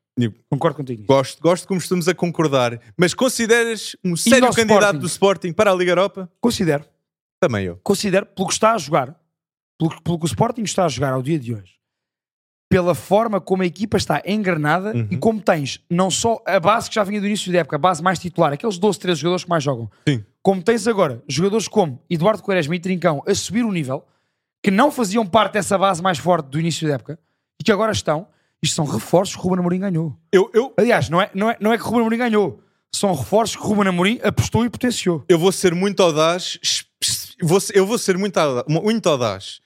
[0.49, 1.05] Concordo contigo.
[1.07, 2.81] Gosto, gosto como estamos a concordar.
[2.97, 4.99] Mas consideras um sério candidato Sporting?
[4.99, 6.31] do Sporting para a Liga Europa?
[6.41, 6.85] Considero.
[7.41, 7.79] Também eu.
[7.83, 9.15] Considero, pelo que está a jogar,
[9.79, 11.75] pelo, pelo que o Sporting está a jogar ao dia de hoje,
[12.71, 15.09] pela forma como a equipa está engrenada Uhum.
[15.11, 17.79] e como tens não só a base que já vinha do início da época, a
[17.79, 20.25] base mais titular, aqueles 12, 13 jogadores que mais jogam, Sim.
[20.43, 24.05] como tens agora jogadores como Eduardo Quaresma e Trincão a subir o nível,
[24.63, 27.19] que não faziam parte dessa base mais forte do início da época
[27.61, 28.27] e que agora estão,
[28.65, 30.17] isto são reforços que o Ruben Amorim ganhou.
[30.33, 32.63] Eu, eu, Aliás, não é, não é, não é que o Ruben Amorim ganhou,
[32.95, 35.23] são reforços que o Ruben Amorim apostou e potenciou.
[35.29, 36.59] eu vou ser muito audaz.
[37.75, 39.61] Eu vou ser muito audaz, muito audaz.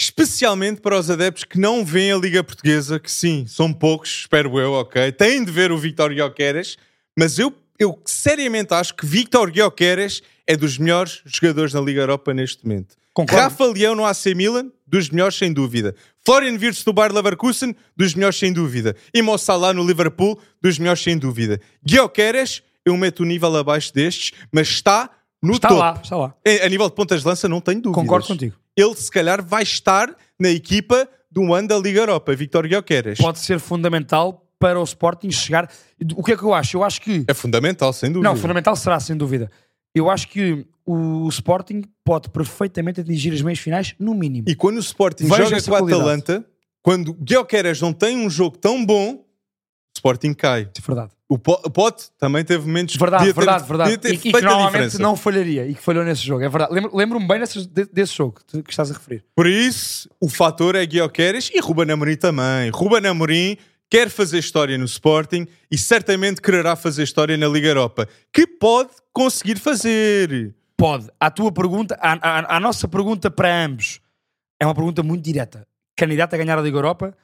[0.00, 4.58] Especialmente para os adeptos que não veem a Liga Portuguesa, que sim, são poucos, espero
[4.58, 5.12] eu, ok?
[5.12, 6.76] Têm de ver o Victor Guioqueres,
[7.16, 12.34] mas eu, eu seriamente acho que Victor Guioqueres é dos melhores jogadores na Liga Europa
[12.34, 12.96] neste momento.
[13.16, 13.42] Concordo.
[13.42, 15.94] Rafa Leão no AC Milan, dos melhores sem dúvida.
[16.22, 18.94] Florian Wirtz do Bayer Leverkusen, dos melhores sem dúvida.
[19.14, 21.58] E Mo Salah no Liverpool, dos melhores sem dúvida.
[21.82, 25.08] Guioqueres, eu meto o nível abaixo destes, mas está
[25.42, 25.80] no Está topo.
[25.80, 26.34] lá, está lá.
[26.46, 28.02] A a nível de pontas de lança, não tenho dúvidas.
[28.02, 28.54] Concordo contigo.
[28.76, 33.16] Ele, se calhar, vai estar na equipa do ano da Liga Europa, Victor Guioqueres.
[33.18, 35.70] pode ser fundamental para o Sporting chegar.
[36.14, 36.76] O que é que eu acho?
[36.76, 37.24] Eu acho que.
[37.26, 38.28] É fundamental, sem dúvida.
[38.28, 39.50] Não, fundamental será, sem dúvida.
[39.94, 44.48] Eu acho que o Sporting pode perfeitamente atingir as meias finais, no mínimo.
[44.48, 46.00] E quando o Sporting Veja joga com a qualidade.
[46.02, 46.46] Atalanta,
[46.82, 49.24] quando Guioqueres não tem um jogo tão bom, o
[49.96, 50.62] Sporting cai.
[50.62, 51.10] É verdade.
[51.28, 53.90] O Po- o Pote também teve momentos Verdade, podia ter- verdade, verdade.
[53.96, 56.44] podia ter E, e que normalmente não falharia e que falhou nesse jogo.
[56.44, 56.72] É verdade.
[56.72, 59.24] Lembro- Lembro-me bem dessas- de- desse jogo que, estás a referir.
[59.34, 62.70] Por isso, o fator é Guioqueres e Ruben Amorim também.
[62.70, 63.56] Ruben Amorim
[63.90, 68.90] quer fazer história no Sporting e certamente quererá fazer história na Liga Europa, que pode
[69.12, 70.54] conseguir fazer.
[70.76, 71.08] Pode.
[71.18, 74.00] A tua pergunta, a, nossa pergunta para ambos
[74.60, 75.66] é uma pergunta muito direta.
[75.96, 77.16] Candidato a ganhar a Liga Europa,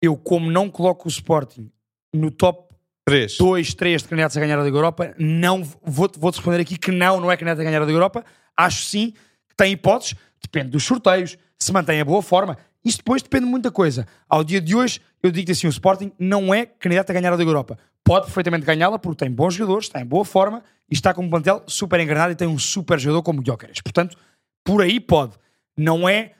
[0.00, 1.70] eu, como não coloco o Sporting
[2.14, 3.36] no top 3.
[3.36, 6.90] 2, 3 de candidatos a ganhar a Liga Europa, não vou-te vou responder aqui que
[6.90, 8.24] não, não é candidato a ganhar a Liga Europa.
[8.56, 9.12] Acho sim
[9.48, 12.56] que tem hipóteses, depende dos sorteios, se mantém a boa forma.
[12.84, 14.06] Isto depois depende de muita coisa.
[14.28, 17.36] Ao dia de hoje, eu digo assim: o Sporting não é candidato a ganhar a
[17.36, 17.78] Liga Europa.
[18.04, 21.30] Pode perfeitamente ganhá-la porque tem bons jogadores, está em boa forma e está com um
[21.30, 23.80] plantel super engrenado e tem um super jogador como o Gyökeres.
[23.80, 24.16] Portanto,
[24.64, 25.34] por aí pode.
[25.76, 26.32] Não é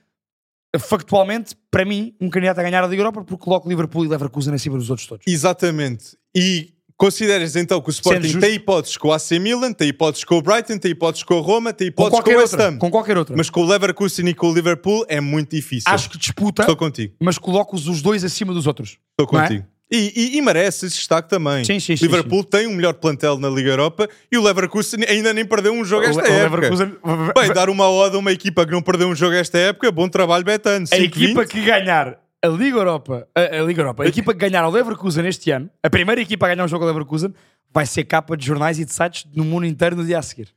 [0.78, 4.55] factualmente, para mim, um candidato a ganhar a Liga Europa porque coloco Liverpool e Leverkusen
[4.55, 5.26] acima dos outros todos.
[5.26, 6.16] Exatamente.
[6.35, 6.74] E
[7.07, 8.41] consideras então que o Sporting justo.
[8.41, 11.41] tem hipóteses com o AC Milan, tem hipóteses com o Brighton, tem hipóteses com o
[11.41, 12.55] Roma, tem Com hipóteses com, qualquer o West.
[12.55, 12.79] Ham.
[12.79, 13.37] Com qualquer outra.
[13.37, 15.91] Mas com o Leverkusen e com o Liverpool é muito difícil.
[15.93, 17.15] Acho que disputa, Estou contigo.
[17.21, 18.99] mas coloco-os os dois acima dos outros.
[19.19, 19.43] Estou é?
[19.43, 19.67] contigo.
[19.95, 21.65] E, e- e merece esse destaque também.
[21.67, 25.35] Sim, sim, sim, Liverpool tem um melhor plantel na Liga Europa e o Leverkusen ainda
[25.35, 26.61] nem perdeu um jogo O esta o época.
[26.61, 26.93] Leverkusen-
[27.37, 30.09] Bem, dar uma oda a uma equipa que não perdeu um jogo esta época, bom
[30.09, 30.87] trabalho, Betano.
[30.91, 31.05] a 5-20.
[31.05, 34.70] equipa que ganhar a Liga Europa, a, a Liga Europa, a equipa que ganhar ao
[34.70, 37.33] Leverkusen este ano, a primeira equipa a ganhar um jogo ao Leverkusen,
[37.72, 40.48] vai ser capa de jornais e de sites no mundo inteiro no dia a seguir.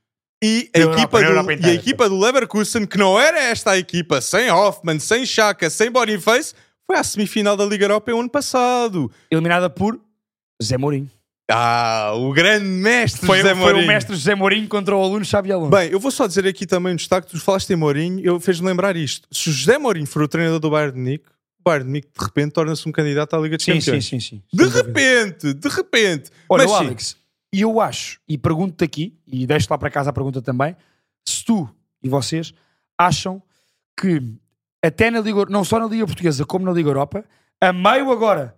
[0.44, 3.72] E a, Europa, equipa do, Europa e a equipa do Leverkusen, que não era esta
[3.72, 6.54] a equipa, sem Hoffman, sem Chaka, sem Boniface,
[6.86, 9.12] foi à semifinal da Liga Europa o ano passado.
[9.32, 10.00] Eliminada por
[10.62, 11.10] Zé Mourinho.
[11.50, 13.84] Ah, o grande mestre Foi, José foi Mourinho.
[13.84, 15.70] o mestre José Mourinho contra o aluno Xabi Alonso.
[15.70, 18.68] Bem, eu vou só dizer aqui também um destaque, tu falaste em Mourinho, eu fez-me
[18.68, 19.28] lembrar isto.
[19.32, 21.26] Se o José Mourinho for o treinador do Bayern de Munique,
[21.66, 24.06] Bayern de Munique de repente torna-se um candidato à Liga dos sim, sim, Campeões.
[24.06, 24.44] sim, sim.
[24.54, 24.84] De Sem dúvida.
[24.88, 26.30] repente, de repente.
[26.48, 27.18] Olha, Mas sim, Alex,
[27.54, 30.76] e eu acho, e pergunto-te aqui, e deixo lá para casa a pergunta também,
[31.28, 31.68] se tu
[32.04, 32.54] e vocês
[32.98, 33.42] acham
[34.00, 34.22] que
[34.84, 37.26] até na Liga, não só na Liga Portuguesa como na Liga Europa,
[37.60, 38.56] a meio agora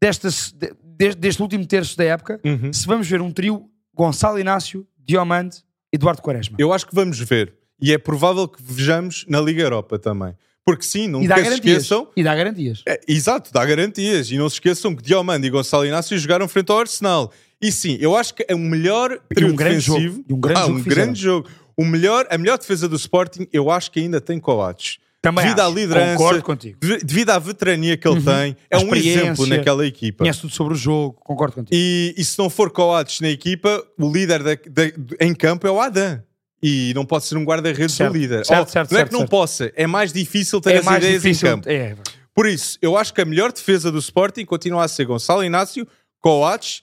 [0.00, 2.72] desta, de- de- deste último terço da época, Uhum.
[2.72, 6.56] se vamos ver um trio Gonçalo Inácio, Diomande, Eduardo Quaresma.
[6.60, 7.54] eu acho que vamos ver.
[7.80, 10.34] E é provável que vejamos na Liga Europa também.
[10.64, 12.08] Porque sim, e dá se esqueçam.
[12.16, 12.82] E dá garantias.
[12.88, 14.30] É, exato, dá garantias.
[14.30, 17.30] E não se esqueçam que Diomande e Gonçalo Inácio jogaram frente ao Arsenal.
[17.60, 20.14] E sim, eu acho que é o melhor trio um grande defensivo.
[20.16, 20.24] jogo.
[20.28, 21.48] E um grande ah, jogo um grande jogo.
[21.76, 24.98] O melhor, a melhor defesa do Sporting, eu acho que ainda tem Coates.
[25.20, 25.74] Também devido à acho.
[25.74, 26.78] liderança, Concordo contigo.
[26.80, 30.18] de- devido à veterania que ele tem, é um exemplo naquela equipa.
[30.18, 31.74] Conhece tudo sobre o jogo, concordo contigo.
[31.74, 34.92] E, e se não for Coates na equipa, o líder da- da-
[35.26, 36.22] em campo é o Adam.
[36.66, 38.46] E não pode ser um guarda-redes do líder.
[38.46, 40.86] certo, Ou, certo, não é certo, que não possa, é mais difícil ter é as
[40.86, 41.48] ideias difícil.
[41.48, 41.68] em campo.
[41.68, 41.94] É,
[42.32, 45.86] Por isso, eu acho que a melhor defesa do Sporting continua a ser Gonçalo Inácio,
[46.20, 46.82] Coates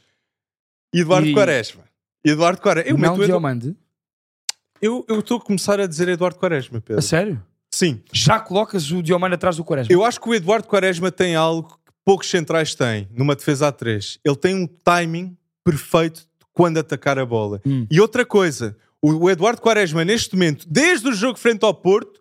[0.94, 1.84] e Eduardo E- Quaresma.
[2.24, 2.92] Eduardo Quaresma.
[2.92, 3.76] Eu não meto Edu-.
[4.82, 7.02] Eu estou a começar a dizer Eduardo Quaresma, A Pedro.
[7.02, 7.44] sério?
[7.74, 8.02] Sim.
[8.14, 9.92] Já colocas o Diomande atrás do Quaresma?
[9.94, 13.72] Eu acho que o Eduardo Quaresma tem algo que poucos centrais têm numa defesa a
[13.72, 14.20] 3.
[14.24, 17.62] Ele tem um timing perfeito de quando atacar a bola.
[17.66, 17.86] Hum.
[17.90, 22.20] E outra coisa, o Eduardo Quaresma, neste momento, desde o jogo frente ao Porto,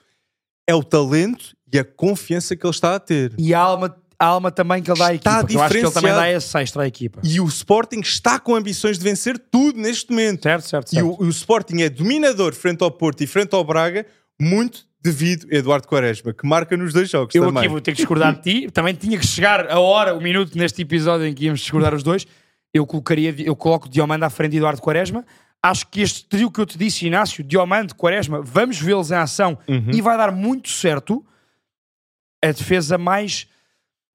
[0.66, 3.32] é o talento e a confiança que ele está a ter.
[3.38, 5.46] E a alma, a alma também que ele dá à equipa.
[5.50, 7.20] Eu acho que ele também dá esse extra à equipa.
[7.22, 10.42] E o Sporting está com ambições de vencer tudo neste momento.
[10.42, 11.06] Certo, certo, E certo.
[11.20, 14.06] o, o Sporting é dominador frente ao Porto e frente ao Braga,
[14.40, 17.60] muito devido a Eduardo Quaresma, que marca nos dois jogos Eu também.
[17.60, 18.68] aqui vou ter que discordar de ti.
[18.72, 22.02] Também tinha que chegar a hora, o minuto neste episódio em que íamos discordar os
[22.02, 22.26] dois.
[22.72, 25.24] Eu colocaria, eu coloco Diomande à frente de Eduardo Quaresma.
[25.62, 29.58] Acho que este trio que eu te disse, Inácio, Diomande, Quaresma, vamos vê-los em ação
[29.68, 29.90] Uhum.
[29.92, 31.24] e vai dar muito certo.
[32.42, 33.46] A defesa mais.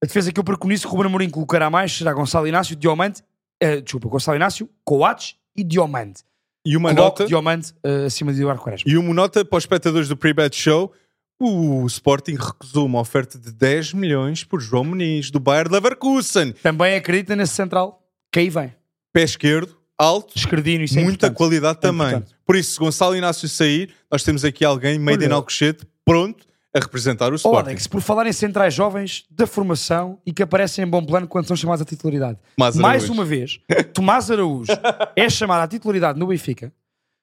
[0.03, 3.21] A defesa que eu preconizo que o Ruben Amorim colocará mais será Gonçalo Inácio, Diomande,
[3.59, 6.21] eh, desculpa, Gonçalo Inácio, Coates e Diomande.
[6.65, 8.91] E uma Coloco nota, Diomande eh, acima de Eduardo Quaresma.
[8.91, 10.91] e uma nota para os espectadores do Pre-Bet Show,
[11.39, 16.53] o Sporting recusou uma oferta de 10 milhões por João Muniz, do Bayer Leverkusen.
[16.63, 18.73] Também acredita nesse central que aí vem.
[19.13, 21.37] Pé esquerdo, alto, Escredino, isso é muita importante.
[21.37, 22.23] qualidade É também.
[22.45, 25.35] Por isso, se Gonçalo Inácio sair, nós temos aqui alguém, meio de Olha.
[25.35, 27.69] Alcochete, pronto a representar o Sporting.
[27.69, 31.47] Alex, por falar em centrais jovens da formação e que aparecem em bom plano quando
[31.47, 32.37] são chamados à titularidade.
[32.57, 33.61] Mais uma vez,
[33.93, 34.73] Tomás Araújo
[35.15, 36.73] é chamado à titularidade no Benfica.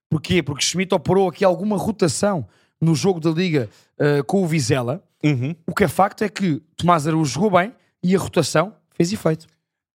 [0.09, 0.43] Porquê?
[0.43, 2.47] Porque Schmidt operou aqui alguma rotação
[2.81, 5.05] no jogo da Liga eh, com o Vizela.
[5.23, 5.55] Uhum.
[5.67, 9.47] O que é facto é que Tomás Araújo jogou bem e a rotação fez efeito.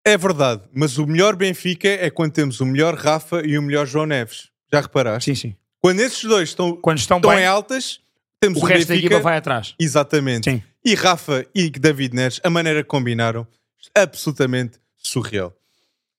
[0.07, 3.85] É verdade, mas o melhor Benfica é quando temos o melhor Rafa e o melhor
[3.85, 4.49] João Neves.
[4.71, 5.29] Já reparaste?
[5.29, 5.55] Sim, sim.
[5.81, 7.99] Quando esses dois estão, Quando estão estão bem, em altas,
[8.39, 9.15] temos o um resto da Benfica...
[9.15, 9.75] equipa vai atrás.
[9.77, 10.49] Exatamente.
[10.49, 10.63] Sim.
[10.85, 13.45] E Rafa e David Neres, a maneira que combinaram,
[13.93, 15.53] absolutamente surreal.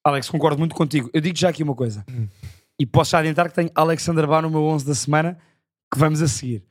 [0.05, 1.09] Alex, concordo muito contigo.
[1.15, 2.05] Eu digo já aqui uma coisa.
[2.79, 5.39] E posso já adiantar que tenho Alexander Bá no meu 11 da semana,
[5.91, 6.63] que vamos a seguir.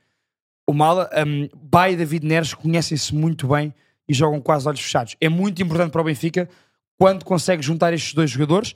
[0.68, 3.74] O Mala, um, Bá e David Neres conhecem-se muito bem
[4.08, 5.16] e jogam quase olhos fechados.
[5.20, 6.48] É muito importante para o Benfica
[6.98, 8.74] quando consegue juntar estes dois jogadores,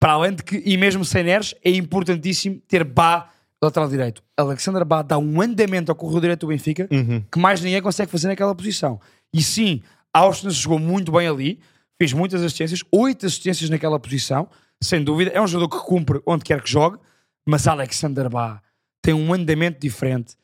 [0.00, 3.30] para além de que, e mesmo sem Neres, é importantíssimo ter Bá
[3.62, 4.22] lateral direito.
[4.36, 7.22] Alexander Bá dá um andamento ao corredor direito do Benfica Uhum.
[7.30, 9.00] que mais ninguém consegue fazer naquela posição.
[9.32, 9.80] E sim,
[10.12, 11.60] Austin jogou muito bem ali,
[12.00, 14.48] fez muitas assistências, oito assistências naquela posição,
[14.82, 15.30] sem dúvida.
[15.32, 16.98] É um jogador que cumpre onde quer que jogue,
[17.46, 18.60] mas Alexander Bá
[19.00, 20.34] tem um andamento diferente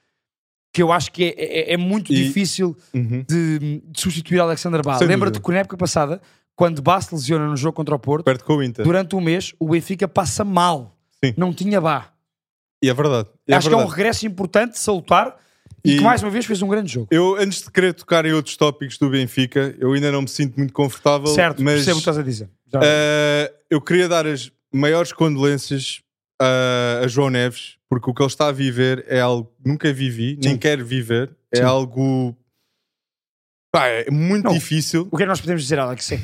[0.73, 3.25] que eu acho que é, é- é muito E- difícil Uhum.
[3.29, 4.99] de, de substituir Alexander Bá.
[5.01, 6.21] Lembra-te que na época passada,
[6.59, 8.85] quando Bá se lesiona no jogo contra o Porto, Perto com o Inter.
[8.85, 10.99] durante um mês o Benfica passa mal.
[11.25, 11.33] Sim.
[11.37, 12.13] Não tinha Bá.
[12.83, 13.29] E é verdade.
[13.47, 13.97] É acho que é um verdade.
[13.97, 15.37] regresso importante, salutar,
[15.85, 17.07] e, E- que mais uma vez fez um grande jogo.
[17.13, 20.57] Eu, antes de querer tocar em outros tópicos do Benfica, eu ainda não me sinto
[20.57, 21.29] muito confortável.
[21.29, 22.51] Certo, mas percebo o que estás a dizer.
[22.83, 26.03] Eh, eu queria dar as maiores condolências
[26.41, 29.93] a, a João Neves, porque o que ele está a viver é algo que nunca
[29.93, 30.59] vivi, nem Sim.
[30.59, 31.31] quero viver.
[31.53, 31.63] É Sim.
[31.63, 32.37] algo
[33.73, 34.53] pá, é muito Não.
[34.53, 35.07] difícil.
[35.11, 36.11] O que é que nós podemos dizer, Alex?
[36.13, 36.21] É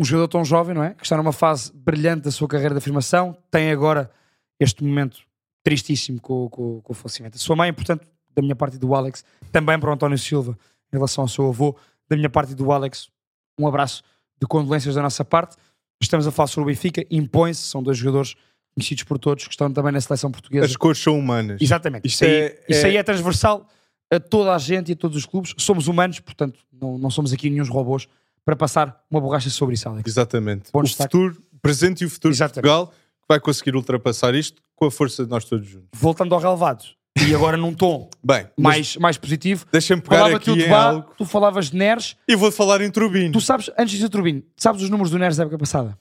[0.00, 0.94] um jogador tão jovem, não é?
[0.94, 4.10] Que está numa fase brilhante da sua carreira de afirmação, tem agora
[4.58, 5.18] este momento
[5.62, 7.36] tristíssimo com, com- com o falecimento.
[7.36, 10.56] A sua mãe, portanto, da minha parte e do Alex, também para o António Silva,
[10.92, 11.76] em relação ao seu avô,
[12.08, 13.10] da minha parte e do Alex,
[13.58, 14.02] um abraço
[14.40, 15.56] de condolências da nossa parte.
[16.02, 18.34] Estamos a falar sobre o Benfica, impõe-se, são dois jogadores
[18.74, 20.64] conhecidos por todos, que estão também na seleção portuguesa.
[20.64, 21.60] As cores são humanas.
[21.60, 22.06] Exatamente.
[22.06, 23.66] Isto Isso, aí, é- isso é- aí é transversal
[24.10, 25.52] a toda a gente e a todos os clubes.
[25.58, 28.08] Somos humanos, portanto, não, não somos aqui nenhum robôs
[28.50, 30.02] para passar uma borracha sobre isso, Alex.
[30.10, 30.70] Exatamente.
[30.72, 31.12] Bom o destaque.
[31.16, 32.64] futuro, o presente e o futuro Exatamente.
[32.64, 32.94] de Portugal
[33.28, 35.88] vai conseguir ultrapassar isto com a força de nós todos juntos.
[35.94, 36.84] Voltando ao relevado,
[37.28, 40.68] e agora num tom Bem, mais, mais positivo, deixa-me pegar falava aqui tu de em
[40.68, 43.32] Bá, algo tu falavas de Neres, e vou falar em Turbino.
[43.32, 45.96] tu sabes, antes de Turbino, sabes os números do Neres da época passada?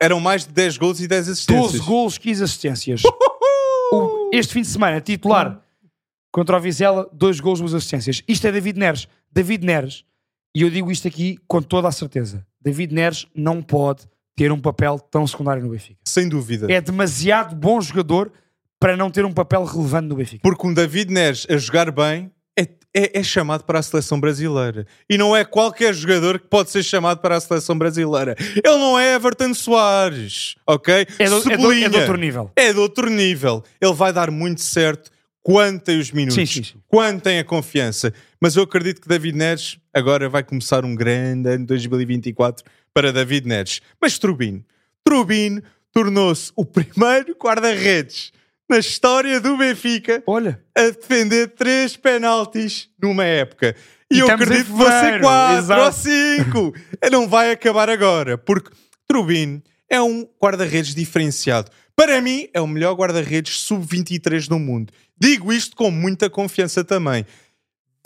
[0.00, 1.72] Eram mais de 10 gols e 10 assistências.
[1.72, 3.02] 12 golos, 15 assistências.
[3.92, 5.60] O- este fim de semana, titular
[6.32, 8.22] contra o Vizela, 2 golos, 2 assistências.
[8.28, 9.08] Isto é David Neres.
[9.32, 10.04] David Neres,
[10.58, 14.02] e eu digo isto aqui com toda a certeza: David Neres não pode
[14.36, 15.98] ter um papel tão secundário no Benfica.
[16.04, 16.70] Sem dúvida.
[16.72, 18.30] É demasiado bom jogador
[18.80, 20.40] para não ter um papel relevante no Benfica.
[20.42, 22.62] Porque um David Neres a jogar bem é,
[22.94, 24.86] é- é chamado para a seleção brasileira.
[25.10, 28.36] E não é qualquer jogador que pode ser chamado para a seleção brasileira.
[28.38, 31.06] Ele não é Everton Soares, ok?
[31.18, 31.88] É do, é do- é Sublinha.
[31.90, 32.50] de outro nível.
[32.56, 33.64] É de outro nível.
[33.80, 35.10] Ele vai dar muito certo
[35.42, 36.78] quando tem os minutos, Sim, sim, sim.
[36.86, 38.12] quando tem a confiança.
[38.40, 43.46] Mas eu acredito que David Neres agora vai começar um grande ano 2024 para David
[43.46, 43.80] Neres.
[44.00, 44.64] Mas Trubin,
[45.04, 45.60] Trubin
[45.92, 48.32] tornou-se o primeiro guarda-redes
[48.68, 53.74] na história do Benfica Olha, a defender três penaltis numa época.
[54.10, 55.82] E, E eu acredito que vão ser quatro exato.
[55.82, 56.74] ou cinco.
[57.10, 58.70] não vai acabar agora, porque
[59.06, 61.70] Trubin é um guarda-redes diferenciado.
[61.96, 64.92] Para mim, é o melhor guarda-redes sub-23 do mundo.
[65.20, 67.26] Digo isto com muita confiança também.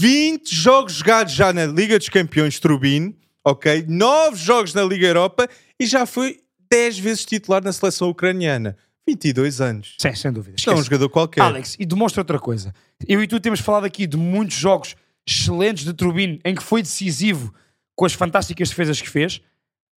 [0.03, 3.85] 20 jogos jogados já na Liga dos Campeões Trubin, ok?
[3.89, 8.77] 9 jogos na Liga Europa e já foi 10 vezes titular na seleção ucraniana.
[9.07, 9.95] 22 anos.
[10.01, 10.57] sim, sem dúvida.
[10.59, 11.43] Isto é um jogador qualquer.
[11.43, 12.75] Alex, e demonstra outra coisa.
[13.07, 16.83] Eu e tu temos falado aqui de muitos jogos excelentes de Turbino em que foi
[16.83, 17.55] decisivo
[17.95, 19.41] com as fantásticas defesas que fez,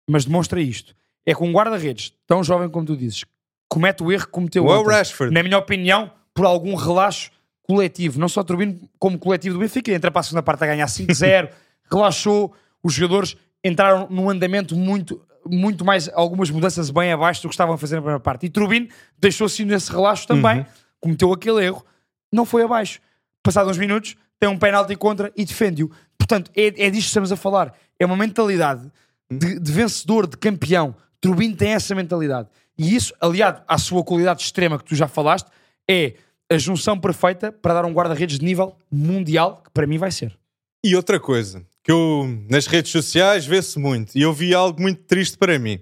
[0.07, 0.93] mas demonstra isto.
[1.25, 3.25] É com um guarda-redes tão jovem como tu dizes,
[3.67, 4.87] comete o erro que cometeu ontem.
[4.87, 5.33] Rashford.
[5.33, 7.31] Na minha opinião, por algum relaxo
[7.67, 10.85] coletivo, não só Turbino, como coletivo do Benfica, entra para a segunda parte a ganhar
[10.85, 11.49] 5-0,
[11.91, 17.55] relaxou, os jogadores entraram num andamento muito, muito mais, algumas mudanças bem abaixo do que
[17.55, 18.45] estavam a fazer na primeira parte.
[18.45, 18.87] E Turbino
[19.19, 20.65] deixou-se nesse relaxo também,
[20.99, 21.83] cometeu aquele erro,
[22.31, 22.99] não foi abaixo.
[23.41, 25.89] Passados uns minutos, tem um penalti contra e defende-o.
[26.17, 27.73] Portanto, é, é disto que estamos a falar.
[27.99, 28.91] É uma mentalidade
[29.31, 30.95] de, de vencedor, de campeão.
[31.21, 32.49] Turbino tem essa mentalidade.
[32.77, 35.47] E isso, aliado à sua qualidade extrema que tu já falaste,
[35.89, 36.15] é
[36.51, 40.37] a junção perfeita para dar um guarda-redes de nível mundial, que para mim vai ser.
[40.83, 45.03] E outra coisa, que eu nas redes sociais vê-se muito, e eu vi algo muito
[45.03, 45.79] triste para mim.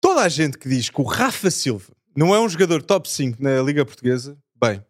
[0.00, 3.42] Toda a gente que diz que o Rafa Silva não é um jogador top 5
[3.42, 4.82] na Liga Portuguesa, bem,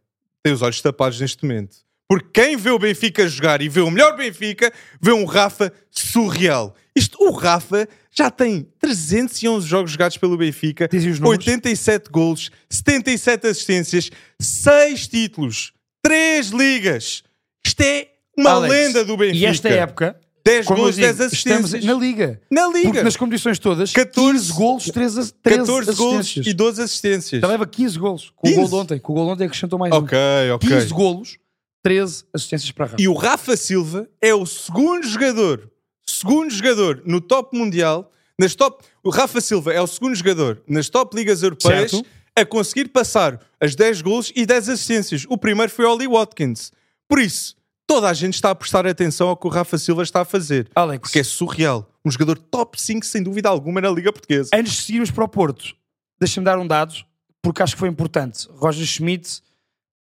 [0.43, 1.77] tem os olhos tapados neste momento.
[2.11, 6.75] Porque quem vê o Benfica jogar e vê o melhor Benfica, vê um Rafa surreal.
[6.95, 11.47] Isto, o Rafa já tem 311 jogos jogados pelo Benfica, Dizem os números.
[11.47, 17.23] 87 golos, 77 assistências, 6 títulos, 3 ligas.
[17.65, 19.39] Isto é uma Alex, lenda do Benfica.
[19.39, 21.75] E esta época, 10 como eu gols, digo, 10 assistências.
[21.75, 22.41] estamos na Liga.
[22.51, 22.89] Na Liga.
[22.89, 26.47] Porque nas competições todas, 14 15 golos, 13, 13 14 gols assistências.
[26.49, 27.41] e 12 assistências.
[27.41, 28.33] Já leva 15 golos.
[28.35, 28.59] Com 15?
[28.59, 28.99] o gol de ontem.
[28.99, 30.19] Com o gol de ontem acrescentou mais Ok,
[30.51, 30.55] um.
[30.57, 30.69] ok.
[30.69, 31.39] 15 golos,
[31.83, 32.97] 13 assistências para Rafa.
[33.03, 35.71] E o Rafa Silva é o segundo jogador,
[36.07, 38.85] segundo jogador no top mundial, nas top.
[39.03, 42.07] O Rafa Silva é o segundo jogador nas top ligas europeias Certo.
[42.37, 45.25] a conseguir passar as 10 gols e 10 assistências.
[45.29, 46.73] O primeiro foi Oli Watkins.
[47.09, 50.21] Por isso, toda a gente está a prestar atenção ao que o Rafa Silva está
[50.21, 50.69] a fazer.
[50.75, 51.91] Alex, Porque é surreal.
[52.05, 54.51] Um jogador top 5, sem dúvida alguma, na Liga Portuguesa.
[54.55, 55.75] antes de seguirmos para o Porto,
[56.19, 56.95] deixa-me dar um dado,
[57.43, 58.49] porque acho que foi importante.
[58.53, 59.43] Roger Schmidt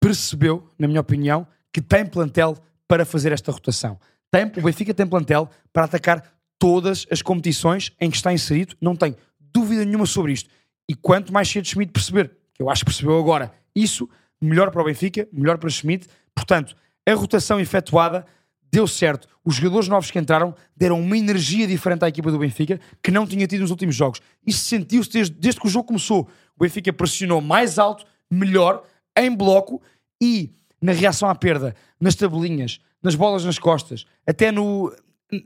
[0.01, 2.57] percebeu, na minha opinião, que tem plantel
[2.87, 3.99] para fazer esta rotação.
[4.31, 6.23] Tem, o Benfica tem plantel para atacar
[6.57, 9.17] todas as competições em que está inserido, não tem
[9.53, 10.49] dúvida nenhuma sobre isto.
[10.89, 14.09] E quanto mais cedo Schmidt perceber, que eu acho que percebeu agora, isso,
[14.41, 16.07] melhor para o Benfica, melhor para Schmidt.
[16.33, 16.77] Portanto,
[17.09, 18.25] a rotação efetuada
[18.71, 19.27] deu certo.
[19.45, 23.27] Os jogadores novos que entraram deram uma energia diferente à equipa do Benfica que não
[23.27, 24.21] tinha tido nos últimos jogos.
[24.47, 26.29] Isso sentiu-se desde, desde que o jogo começou.
[26.57, 28.85] O Benfica pressionou mais alto, melhor,
[29.19, 29.83] em bloco
[30.23, 34.93] e na reação à perda, nas tabelinhas, nas bolas nas costas, até no.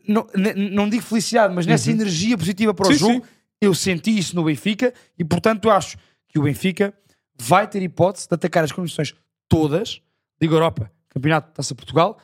[0.06, 2.98] Não, digo felicidade, mas nessa energia positiva para o Uhum.
[2.98, 3.30] Sim, jogo, sim.
[3.60, 5.96] eu senti isso no Benfica e, portanto, acho
[6.28, 6.92] que o Benfica
[7.40, 9.14] vai ter hipótese de atacar as condições
[9.48, 10.02] todas,
[10.42, 12.18] Liga Europa, Campeonato, Taça Portugal,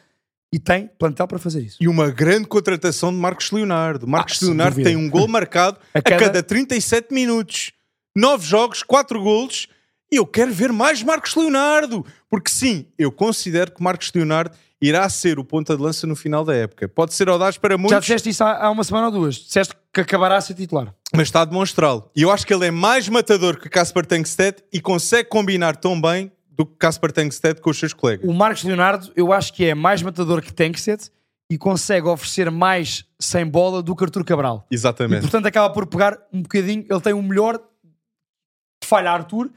[0.53, 1.79] e tem plantel para fazer isso.
[1.81, 4.07] E uma grande contratação de Marcos Leonardo.
[4.07, 6.43] Marcos Ah, Leonardo tem um gol marcado A a, cada- cada...
[6.43, 7.73] 37 minutos.
[8.15, 9.67] 9 jogos, 4 golos.
[10.15, 12.07] E eu quero ver mais Marcos Leonardo.
[12.31, 16.45] Porque sim, eu considero que Marcos Leonardo irá ser o ponta de lança no final
[16.45, 16.87] da época.
[16.89, 19.35] Pode ser audaz para Já muitos, disseste isso há, há uma semana ou duas.
[19.35, 20.95] Disseste que acabará a ser titular.
[21.13, 22.09] mas está a demonstrá-lo.
[22.15, 26.01] E eu acho que ele é mais matador que Casper Tankstedt e consegue combinar tão
[26.01, 28.25] bem do que Casper Tankstedt com os seus colegas.
[28.29, 31.11] O Marcos Leonardo, eu acho que é mais matador que Tankstedt
[31.51, 34.65] e consegue oferecer mais sem bola do que Artur Cabral.
[34.71, 35.23] E, Exatamente.
[35.23, 36.87] portanto, acaba por pegar um bocadinho.
[36.89, 37.59] Ele tem o melhor
[38.81, 39.51] que falha a Artur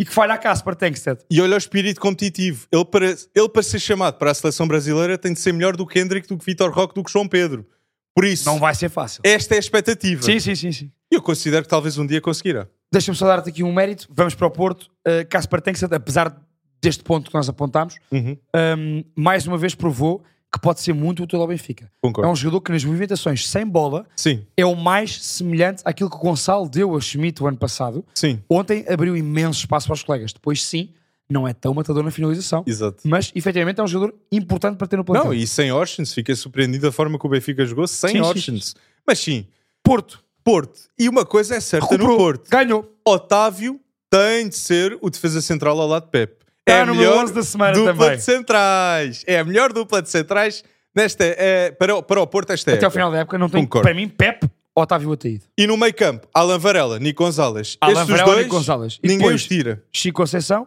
[0.00, 1.24] e que falha a Casper Tankstedt.
[1.30, 2.66] E olha o espírito competitivo.
[2.72, 5.86] Ele para, ele, para ser chamado para a seleção brasileira, tem de ser melhor do
[5.86, 7.66] que Hendrick, do que Vitor Roque, do que João Pedro.
[8.14, 9.20] Por isso, Não vai ser fácil.
[9.24, 10.22] esta é a expectativa.
[10.22, 10.90] Sim, sim, sim, sim.
[11.12, 12.66] E eu considero que talvez um dia conseguirá.
[12.92, 14.08] Deixa-me só dar-te aqui um mérito.
[14.10, 14.84] Vamos para o Porto.
[15.06, 16.34] Uh, Casper Tankstedt, apesar
[16.82, 18.36] deste ponto que nós apontámos, Uhum.
[18.78, 21.90] um, mais uma vez provou que pode ser muito útil ao Benfica.
[22.02, 22.28] Concordo.
[22.28, 26.16] É um jogador que nas movimentações sem bola Sim, é o mais semelhante àquilo que
[26.16, 28.04] o Gonçalo deu a Schmidt o ano passado.
[28.14, 30.32] sim, Ontem abriu imenso espaço para os colegas.
[30.32, 30.90] Depois, sim,
[31.28, 33.02] não é tão matador na finalização, exato.
[33.04, 35.26] mas efetivamente é um jogador importante para ter no plantel.
[35.26, 38.74] Não, e sem Orsens, fiquei surpreendido da forma que o Benfica jogou sem Orsens.
[39.06, 39.46] Mas sim,
[39.84, 40.80] Porto, Porto.
[40.98, 42.92] E uma coisa é certa recuperou, no Porto: ganhou.
[43.06, 46.39] Otávio tem de ser o defesa central ao lado de Pep.
[46.70, 48.16] É a melhor 11 da semana dupla também.
[48.16, 49.24] de centrais.
[49.26, 52.76] É a melhor dupla de centrais nesta, é, para, o- para o Porto esta Até
[52.76, 52.86] época.
[52.86, 53.86] ao final da época não tem, Concordo.
[53.86, 55.44] para mim, Pep, Otávio Ataíde.
[55.58, 57.76] E no meio campo, Alan Varela, Nico Gonzalez.
[57.80, 58.98] Alan Estes Varela, dois, Nico Gonzalez.
[59.02, 59.82] E ninguém os tira.
[59.92, 60.66] Chico Conceição,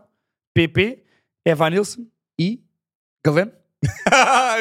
[0.54, 1.00] PP,
[1.46, 2.06] Evanilson
[2.40, 2.62] e
[3.26, 3.52] Galeno.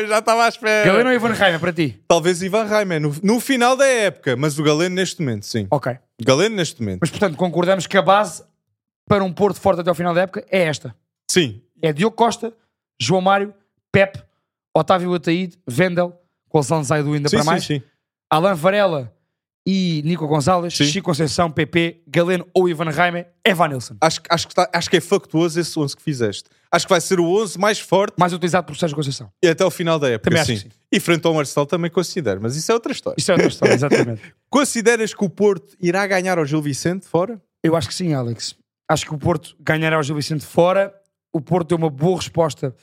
[0.01, 0.85] Eu já estava à espera.
[0.85, 2.01] Galeno ou Ivan Reimer para ti?
[2.09, 5.67] Talvez Ivan Reimer no, no final da época, mas o Galeno neste momento, sim.
[5.71, 5.97] Ok.
[6.25, 6.99] Galeno neste momento.
[7.03, 8.43] Mas portanto, concordamos que a base
[9.09, 10.93] para um Porto forte até ao final da época é esta.
[11.33, 12.53] Sim, É Diogo Costa,
[13.01, 13.55] João Mário,
[13.91, 14.23] Pep,
[14.77, 16.19] Otávio Ataíde, Vendel,
[16.49, 17.83] com o Zanzaido ainda sim, para sim, mais, sim.
[18.31, 19.13] Alan Varela
[19.67, 20.85] e Nico Gonzalez, Sim.
[20.85, 23.97] Chico Conceição, PP, Galeno ou Ivan Raime, Evan Nilsson.
[24.01, 26.45] Acho, acho, que tá- acho que é factuoso esse 11 que fizeste.
[26.71, 29.31] Acho que vai ser o 11 mais forte Mais utilizado por Sérgio Conceição.
[29.43, 30.31] e até ao final da época.
[30.31, 30.57] Também sim.
[30.57, 30.69] sim.
[30.91, 33.17] E frente ao Marcelo também considero, mas isso é outra história.
[33.19, 34.21] Isso é outra história, exatamente.
[34.51, 37.41] Consideras que o Porto irá ganhar ao Gil Vicente fora?
[37.63, 38.57] Eu acho que sim, Alex.
[38.89, 40.93] Acho que o Porto ganhará o Gil Vicente fora.
[41.33, 42.75] O Porto deu uma boa resposta.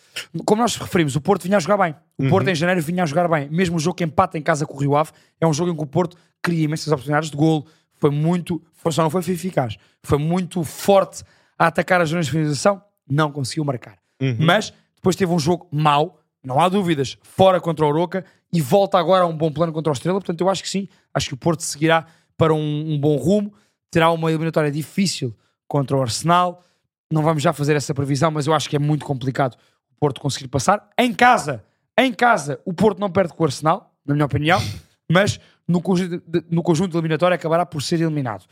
[0.44, 1.96] Como nós referimos, o Porto vinha a jogar bem.
[2.18, 3.48] O Porto em janeiro vinha a jogar bem.
[3.50, 5.76] Mesmo o jogo que empata em casa com o Rio Ave é um jogo em
[5.76, 7.68] que o Porto cria imensas oportunidades de golo.
[7.94, 9.78] Foi muito, foi, só não foi eficaz.
[10.02, 11.24] Foi muito forte
[11.60, 12.82] a atacar as zonas de finalização.
[13.08, 14.00] Não conseguiu marcar.
[14.40, 18.98] Mas depois teve um jogo mau, não há dúvidas, fora contra o Oroca e volta
[18.98, 20.20] agora a um bom plano contra o Estrela.
[20.20, 20.88] Portanto, eu acho que sim.
[21.14, 23.54] Acho que o Porto seguirá para um, um bom rumo.
[23.92, 25.36] Terá uma eliminatória difícil
[25.68, 26.64] contra o Arsenal.
[27.12, 29.56] Não vamos já fazer essa previsão, mas eu acho que é muito complicado
[29.92, 30.90] o Porto conseguir passar.
[30.98, 31.64] Em casa,
[31.98, 34.60] em casa, o Porto não perde com o Arsenal, na minha opinião,
[35.12, 38.46] mas no conjunto, de, no conjunto eliminatório acabará por ser eliminado.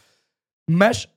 [0.69, 1.07] Mas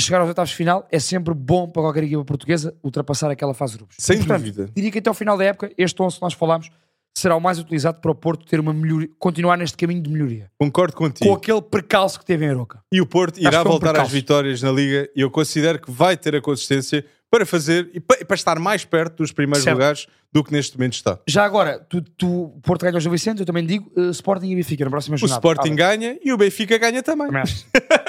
[0.00, 3.72] chegar aos oitavos de final é sempre bom para qualquer equipa portuguesa ultrapassar aquela fase
[3.72, 3.96] de grupos.
[3.98, 4.70] Sem E, portanto, dúvida.
[4.74, 6.70] Diria que até ao final da época, este 11 que nós falámos
[7.16, 10.50] será o mais utilizado para o Porto ter uma melhoria, continuar neste caminho de melhoria.
[10.58, 11.32] Concordo Com contigo.
[11.34, 12.80] aquele percalço que teve em Aroca.
[12.92, 16.36] E o Porto irá voltar às vitórias na Liga e eu considero que vai ter
[16.36, 19.74] a consistência para fazer e pa- para estar mais perto dos primeiros Certo.
[19.76, 21.18] lugares do que neste momento está.
[21.26, 24.54] Já agora, tu, tu o Porto ganha o Vicente, eu também digo eh, Sporting e
[24.54, 25.38] Benfica na próxima O jornada.
[25.40, 27.26] Sporting Ah, ganha e o Benfica ganha também.
[27.28, 27.44] também.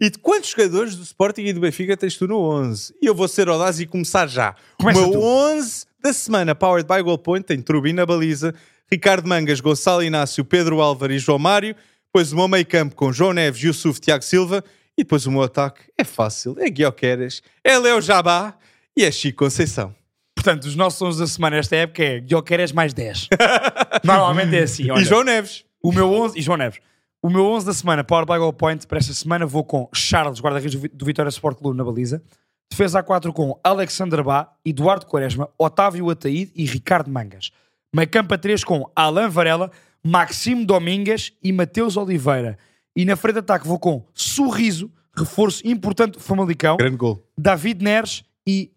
[0.00, 2.94] E de quantos jogadores do Sporting e do Benfica tens tu no 11?
[3.00, 4.54] E eu vou ser audaz e começar já.
[4.78, 5.24] Começa o meu tu.
[5.24, 8.54] 11 da semana, powered by Goalpoint, tem Trubi na baliza,
[8.92, 11.74] Ricardo Mangas, Gonçalo Inácio, Pedro Álvares e João Mário.
[12.06, 14.62] Depois o meu meio campo com João Neves, Yusuf, Tiago Silva.
[14.98, 18.54] E depois o meu ataque é fácil, é Guioqueras, é Leo Jabá
[18.94, 19.94] e é Chico Conceição.
[20.36, 23.30] Portanto, os nossos 11 da semana esta época é Guioqueres mais 10.
[24.04, 24.90] Normalmente é assim.
[24.90, 25.64] Olha, E João Neves.
[25.82, 26.80] O meu 11, e João Neves.
[27.22, 30.40] O meu 11 da semana, Power by Goal Point, para esta semana vou com Charles,
[30.40, 32.22] guarda-redes do Vitória Sport Clube na baliza.
[32.70, 37.50] Defesa A4 com Alexander Bá, Eduardo Quaresma, Otávio Ataíde e Ricardo Mangas.
[37.94, 39.70] Meio campo a 3 com Alain Varela,
[40.02, 42.58] Maxime Domingues e Mateus Oliveira.
[42.96, 47.24] E na frente de ataque vou com Sorriso, reforço importante do Famalicão, Grande gol.
[47.38, 48.70] David Neres e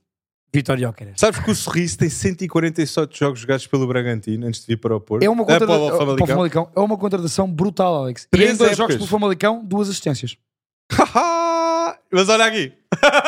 [0.54, 1.16] Vitória Óqueres.
[1.18, 5.02] Sabes que o Sorriso tem 147 jogos jogados pelo Bragantino antes de vir para o
[5.02, 5.24] Porto?
[5.24, 5.76] É uma, para contra...
[5.76, 6.28] o para o Famalicão.
[6.28, 6.72] Famalicão.
[6.76, 8.28] é uma contratação brutal, Alex.
[8.32, 10.38] Três jogos pelo Famalicão, duas assistências.
[12.12, 12.74] Mas olha aqui.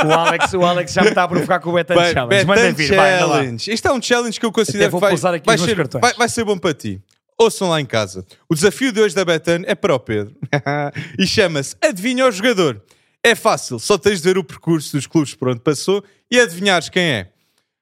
[0.06, 2.46] O Alex, o Alex já me está a provocar com o Betan Challenge.
[2.46, 3.20] Manda vir, vai, lá.
[3.20, 3.72] Challenge.
[3.72, 6.02] Isto é um challenge que eu considero que vai, vai ser, cartões.
[6.02, 7.02] vai, vai ser bom para ti.
[7.38, 8.26] Ouçam lá em casa.
[8.50, 10.36] O desafio de hoje da Betan é para o Pedro.
[11.18, 12.82] e chama-se Adivinha o Jogador.
[13.24, 16.88] É fácil, só tens de ver o percurso dos clubes por onde passou e adivinhares
[16.88, 17.30] quem é.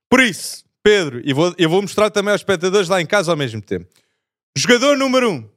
[0.09, 3.37] Por isso, Pedro, e vou, eu vou mostrar também aos espectadores lá em casa ao
[3.37, 3.85] mesmo tempo.
[4.57, 5.33] Jogador número 1.
[5.33, 5.49] Um,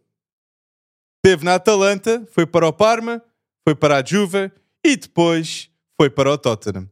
[1.24, 3.22] Esteve na Atalanta, foi para o Parma,
[3.62, 4.50] foi para a Juve
[4.84, 5.70] e depois
[6.00, 6.88] foi para o Tottenham.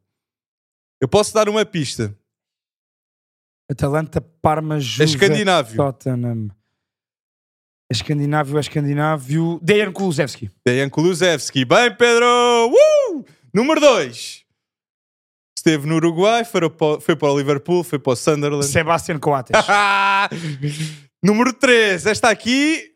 [1.00, 2.16] Eu posso dar uma pista.
[3.70, 5.76] Atalanta, Parma, É Juve, escandinávio.
[5.76, 6.48] Tottenham.
[7.90, 9.58] É escandinávio, é escandinávio.
[9.62, 10.50] Dejan Kulusevski.
[10.66, 11.64] Dejan Kulusevski.
[11.64, 12.26] Bem, Pedro!
[12.70, 13.24] Uh!
[13.52, 14.44] Número 2.
[15.56, 18.64] Esteve no Uruguai, foi para, foi para o Liverpool, foi para o Sunderland.
[18.66, 19.52] Sebastian Coates.
[21.22, 22.06] Número 3.
[22.06, 22.94] Esta aqui,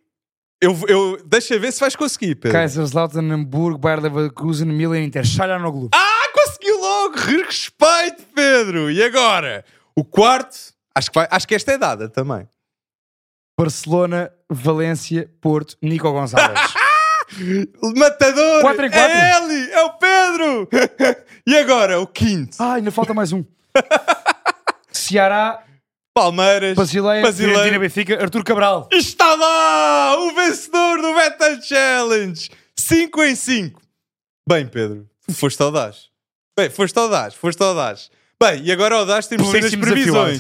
[0.63, 2.57] eu, eu, deixa ver se vais conseguir, Pedro.
[2.57, 5.25] Kaiserslautern, Hamburgo, Bayer Leverkusen, Milan, Inter.
[5.27, 5.89] Çalhanoğlu.
[5.93, 7.17] Ah, conseguiu logo!
[7.17, 8.89] Respeito, Pedro!
[8.89, 9.65] E agora?
[9.97, 10.57] O quarto,
[10.95, 12.49] acho que, vai, acho que esta é dada também.
[13.59, 16.61] Barcelona, Valência, Porto, Nico Gonzalez.
[17.97, 18.61] Matador!
[18.61, 19.17] Quatro em quatro.
[19.17, 19.71] É ele!
[19.73, 20.69] É o Pedro!
[21.45, 22.57] e agora, o quinto.
[22.61, 23.45] ah, ainda falta mais um.
[24.93, 25.65] Ceará,
[26.15, 26.75] Palmeiras.
[26.77, 27.55] Basileia, Basileia.
[27.55, 28.89] Fiorentina, Benfica, Artur Cabral.
[28.93, 30.17] Está lá!
[30.21, 32.51] O vencedor do Betan Challenge!
[32.79, 33.81] 5 em 5.
[34.49, 36.11] Bem, Pedro, foste audaz.
[36.59, 38.11] Bem, foste audaz, foste audaz.
[38.43, 40.39] Bem, e agora audaz temos de as previsões.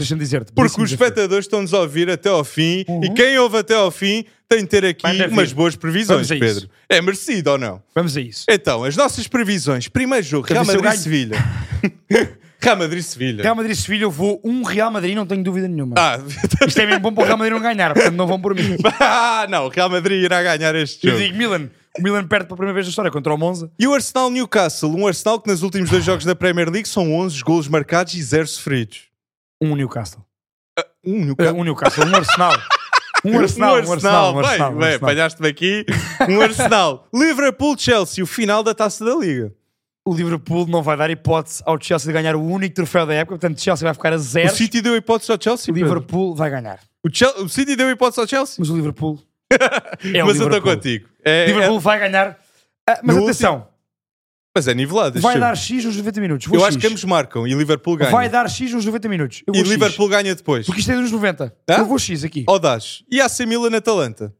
[0.54, 3.04] Porque os espectadores estão-nos a ouvir até ao fim Uhum.
[3.04, 6.38] e quem ouve até ao fim tem de ter aqui umas boas previsões, isso.
[6.38, 6.68] Pedro.
[6.88, 7.80] É merecido ou não?
[7.94, 8.44] Vamos a isso.
[8.50, 9.86] Então, as nossas previsões.
[9.88, 11.36] Primeiro jogo, Real Madrid-Sevilha.
[12.62, 13.42] Real Madrid-Sevilha.
[13.42, 15.94] Real Madrid-Sevilha, eu vou um Real Madrid, não tenho dúvida nenhuma.
[15.98, 16.18] Ah,
[16.66, 18.76] Isto é mesmo bom para o Real Madrid não ganhar, portanto não vão por mim.
[19.00, 21.24] ah, não, o Real Madrid irá ganhar este Eu jogo.
[21.24, 21.68] digo Milan.
[21.98, 23.70] O Milan perde pela primeira vez na história contra o Monza.
[23.78, 27.12] E o Arsenal Newcastle, um Arsenal que nos últimos dois jogos da Premier League são
[27.12, 29.02] 11 golos marcados e 0 sofridos.
[29.60, 30.22] Um Newcastle.
[31.04, 31.56] Um Uh, Newcastle.
[31.60, 32.52] um Newcastle, um Arsenal.
[33.24, 34.72] Um Arsenal, um Arsenal, um bem, Arsenal.
[34.72, 35.08] um bem, Arsenal.
[35.10, 35.86] apanhaste-me aqui.
[36.28, 37.06] Um Arsenal.
[37.14, 39.52] Liverpool-Chelsea, o final da Taça da Liga.
[40.04, 43.38] O Liverpool não vai dar hipótese ao Chelsea de ganhar o único troféu da época,
[43.38, 44.54] portanto Chelsea vai ficar a O zero.
[44.54, 45.76] City deu hipótese ao Chelsea, O.
[45.76, 46.80] Liverpool vai ganhar.
[47.04, 48.56] O, Chel- o City deu hipótese ao Chelsea?
[48.58, 49.20] Mas o Liverpool
[49.52, 50.74] É o mas eu estou Liverpool.
[50.74, 51.08] contigo.
[51.24, 52.38] É- é- Liverpool vai ganhar.
[52.88, 53.68] Ah, mas No atenção,
[54.56, 55.20] mas é nivelado.
[55.20, 55.56] vai dar.
[55.56, 56.46] X nos 90 minutos.
[56.48, 56.68] Vou Eu X.
[56.70, 58.10] acho que ambos marcam e Liverpool ganha.
[58.10, 59.42] Vai dar X nos 90 minutos.
[59.46, 59.70] Eu e vou X.
[59.72, 60.66] Liverpool ganha depois.
[60.66, 61.54] Porque isto é dos 90.
[61.70, 61.74] Hã?
[61.78, 62.44] Eu vou X aqui.
[62.48, 63.04] Ou das.
[63.08, 64.34] E AC Milan Atalanta.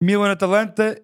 [0.00, 1.00] Milan-Atalanta,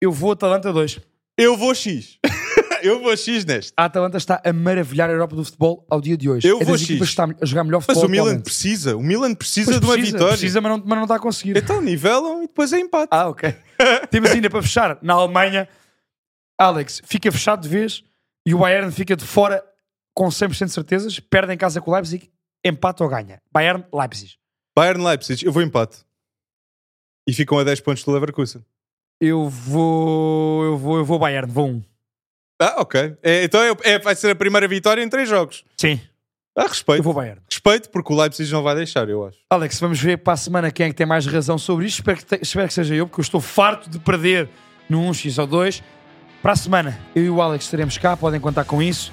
[0.00, 1.00] eu vou Atalanta 2.
[1.36, 2.18] Eu vou X.
[2.82, 3.72] eu vou X neste.
[3.76, 6.46] A Atalanta está a maravilhar a Europa do futebol ao dia de hoje.
[6.46, 6.90] Eu é vou X.
[7.00, 8.96] está a jogar melhor Mas futebol o Milan precisa.
[8.96, 10.38] O Milan precisa Pois de uma precisa, vitória.
[10.38, 11.56] Precisa, mas não, mas não está a conseguir.
[11.56, 13.08] Então nivelam e depois é empate.
[13.10, 13.54] Ah, ok.
[14.10, 15.68] Temos ainda para fechar na Alemanha.
[16.58, 18.02] Alex fica fechado de vez
[18.44, 19.64] e o Bayern fica de fora
[20.14, 21.20] com 100% de certezas.
[21.20, 22.30] Perde em casa com o Leipzig,
[22.64, 23.40] empata ou ganha.
[23.52, 24.34] Bayern, Leipzig.
[24.76, 25.44] Bayern Leipzig.
[25.44, 25.98] Eu vou empate.
[27.26, 28.64] E ficam a 10 pontos do Leverkusen.
[29.20, 30.64] Eu vou.
[30.64, 31.82] Eu vou, eu vou Bayern, vou um.
[32.60, 33.16] Ah, ok.
[33.22, 35.64] É, então é, é- vai ser a primeira vitória em três jogos.
[35.78, 35.98] Sim.
[36.56, 37.02] Ah, Eu respeito.
[37.02, 37.40] vou Bayern.
[37.50, 39.38] Respeito, porque o Leipzig não vai deixar, eu acho.
[39.48, 41.96] Alex, vamos ver para a semana quem é que tem mais razão sobre isto.
[42.00, 44.48] Espero que, te- espero que seja eu, porque eu estou farto de perder
[44.88, 45.82] no 1x ou 2.
[46.42, 49.12] Para a semana, eu e o Alex estaremos cá, podem contar com isso.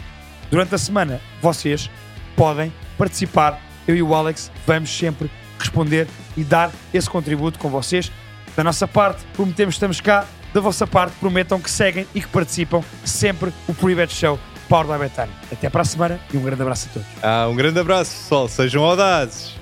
[0.50, 1.89] Durante a semana, vocês
[2.36, 3.62] podem participar.
[3.88, 5.30] Eu e o Alex vamos sempre
[5.60, 8.12] responder e dar esse contributo com vocês.
[8.56, 10.26] Da nossa parte, prometemos que estamos cá.
[10.54, 15.06] Da vossa parte, prometam que seguem e que participam sempre o Pre-Bet Show Power by
[15.06, 15.32] Betano.
[15.52, 17.08] Até para a semana e um grande abraço a todos.
[17.22, 18.48] Ah, um grande abraço, pessoal.
[18.48, 19.57] Sejam audazes.